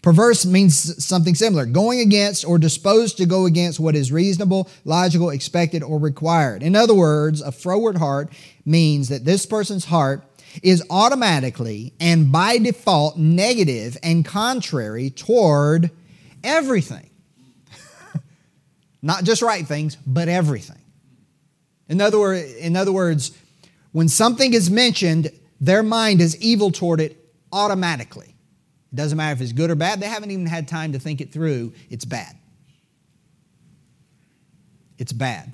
Perverse 0.00 0.46
means 0.46 1.04
something 1.04 1.34
similar, 1.34 1.66
going 1.66 2.00
against 2.00 2.44
or 2.44 2.58
disposed 2.58 3.16
to 3.18 3.26
go 3.26 3.46
against 3.46 3.80
what 3.80 3.96
is 3.96 4.12
reasonable, 4.12 4.68
logical, 4.84 5.30
expected, 5.30 5.82
or 5.82 5.98
required. 5.98 6.62
In 6.62 6.76
other 6.76 6.94
words, 6.94 7.40
a 7.40 7.50
froward 7.50 7.98
heart 7.98 8.32
means 8.64 9.08
that 9.08 9.24
this 9.24 9.44
person's 9.44 9.84
heart 9.84 10.24
is 10.62 10.84
automatically 10.88 11.92
and 12.00 12.30
by 12.30 12.58
default 12.58 13.18
negative 13.18 13.96
and 14.02 14.24
contrary 14.24 15.10
toward 15.10 15.90
everything. 16.44 17.10
Not 19.02 19.24
just 19.24 19.42
right 19.42 19.66
things, 19.66 19.96
but 20.06 20.28
everything. 20.28 20.80
In 21.88 22.00
other, 22.00 22.18
word, 22.18 22.44
in 22.58 22.76
other 22.76 22.92
words, 22.92 23.36
when 23.92 24.08
something 24.08 24.54
is 24.54 24.70
mentioned, 24.70 25.30
their 25.60 25.82
mind 25.82 26.20
is 26.20 26.40
evil 26.40 26.70
toward 26.70 27.00
it 27.00 27.16
automatically. 27.52 28.34
It 28.92 28.96
doesn't 28.96 29.16
matter 29.16 29.32
if 29.32 29.40
it's 29.40 29.52
good 29.52 29.70
or 29.70 29.74
bad, 29.74 30.00
they 30.00 30.06
haven't 30.06 30.30
even 30.30 30.46
had 30.46 30.68
time 30.68 30.92
to 30.92 30.98
think 30.98 31.20
it 31.20 31.32
through. 31.32 31.72
It's 31.90 32.04
bad. 32.04 32.36
It's 34.98 35.12
bad. 35.12 35.52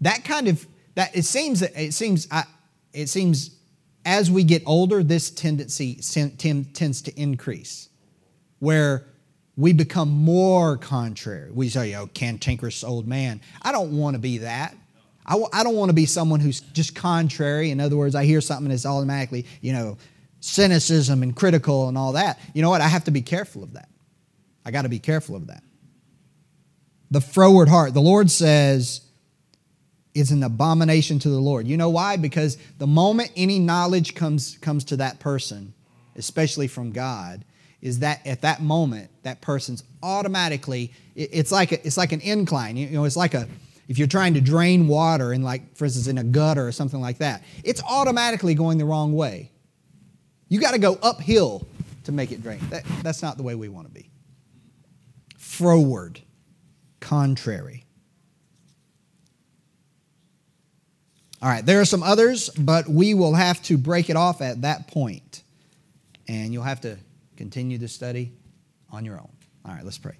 That 0.00 0.24
kind 0.24 0.48
of 0.48 0.66
that 0.94 1.14
it 1.16 1.24
seems 1.24 1.62
it 1.62 1.94
seems 1.94 2.26
I, 2.30 2.44
it 2.92 3.08
seems 3.08 3.56
as 4.04 4.30
we 4.30 4.44
get 4.44 4.62
older, 4.66 5.02
this 5.02 5.30
tendency 5.30 5.94
tends 5.94 7.02
to 7.02 7.20
increase, 7.20 7.88
where 8.58 9.06
we 9.56 9.72
become 9.72 10.08
more 10.08 10.76
contrary. 10.76 11.52
We 11.52 11.68
say, 11.68 11.94
"Oh, 11.94 12.08
cantankerous 12.08 12.82
old 12.82 13.06
man." 13.06 13.40
I 13.62 13.70
don't 13.70 13.96
want 13.96 14.14
to 14.14 14.18
be 14.18 14.38
that. 14.38 14.74
I 15.24 15.32
w- 15.32 15.48
I 15.52 15.62
don't 15.62 15.76
want 15.76 15.90
to 15.90 15.94
be 15.94 16.06
someone 16.06 16.40
who's 16.40 16.60
just 16.60 16.94
contrary. 16.94 17.70
In 17.70 17.80
other 17.80 17.96
words, 17.96 18.14
I 18.14 18.24
hear 18.24 18.40
something 18.40 18.68
that's 18.68 18.86
automatically, 18.86 19.46
you 19.60 19.72
know, 19.72 19.98
cynicism 20.40 21.22
and 21.22 21.34
critical 21.34 21.88
and 21.88 21.96
all 21.96 22.12
that. 22.12 22.40
You 22.54 22.62
know 22.62 22.70
what? 22.70 22.80
I 22.80 22.88
have 22.88 23.04
to 23.04 23.10
be 23.10 23.22
careful 23.22 23.62
of 23.62 23.74
that. 23.74 23.88
I 24.64 24.70
got 24.70 24.82
to 24.82 24.88
be 24.88 24.98
careful 24.98 25.36
of 25.36 25.46
that. 25.48 25.62
The 27.10 27.20
froward 27.20 27.68
heart. 27.68 27.94
The 27.94 28.00
Lord 28.00 28.30
says 28.30 29.02
is 30.14 30.30
an 30.30 30.42
abomination 30.42 31.18
to 31.20 31.28
the 31.28 31.38
Lord. 31.38 31.66
You 31.66 31.76
know 31.76 31.88
why? 31.88 32.16
Because 32.16 32.58
the 32.78 32.86
moment 32.86 33.32
any 33.36 33.58
knowledge 33.58 34.14
comes 34.14 34.58
comes 34.58 34.84
to 34.86 34.96
that 34.96 35.20
person, 35.20 35.72
especially 36.16 36.68
from 36.68 36.92
God, 36.92 37.44
is 37.80 38.00
that 38.00 38.26
at 38.26 38.42
that 38.42 38.60
moment 38.60 39.10
that 39.22 39.40
person's 39.40 39.84
automatically 40.02 40.92
it's 41.14 41.52
like 41.52 41.72
a, 41.72 41.86
it's 41.86 41.96
like 41.96 42.12
an 42.12 42.20
incline. 42.20 42.76
You 42.76 42.90
know, 42.90 43.04
it's 43.04 43.16
like 43.16 43.34
a 43.34 43.48
if 43.92 43.98
you're 43.98 44.08
trying 44.08 44.32
to 44.32 44.40
drain 44.40 44.88
water 44.88 45.34
in 45.34 45.42
like 45.42 45.76
for 45.76 45.84
instance 45.84 46.06
in 46.06 46.16
a 46.16 46.24
gutter 46.24 46.66
or 46.66 46.72
something 46.72 47.02
like 47.02 47.18
that 47.18 47.44
it's 47.62 47.82
automatically 47.82 48.54
going 48.54 48.78
the 48.78 48.86
wrong 48.86 49.12
way. 49.12 49.50
You 50.48 50.58
got 50.62 50.70
to 50.70 50.78
go 50.78 50.98
uphill 51.02 51.66
to 52.04 52.12
make 52.12 52.32
it 52.32 52.42
drain. 52.42 52.58
That, 52.70 52.84
that's 53.02 53.20
not 53.20 53.36
the 53.36 53.42
way 53.42 53.54
we 53.54 53.68
want 53.68 53.88
to 53.88 53.92
be. 53.92 54.08
Froward. 55.38 56.22
Contrary. 57.00 57.84
All 61.42 61.50
right 61.50 61.66
there 61.66 61.78
are 61.78 61.84
some 61.84 62.02
others 62.02 62.48
but 62.48 62.88
we 62.88 63.12
will 63.12 63.34
have 63.34 63.62
to 63.64 63.76
break 63.76 64.08
it 64.08 64.16
off 64.16 64.40
at 64.40 64.62
that 64.62 64.88
point. 64.88 65.42
And 66.28 66.54
you'll 66.54 66.62
have 66.62 66.80
to 66.80 66.96
continue 67.36 67.76
the 67.76 67.88
study 67.88 68.32
on 68.90 69.04
your 69.04 69.16
own. 69.16 69.28
All 69.66 69.74
right 69.74 69.84
let's 69.84 69.98
pray 69.98 70.16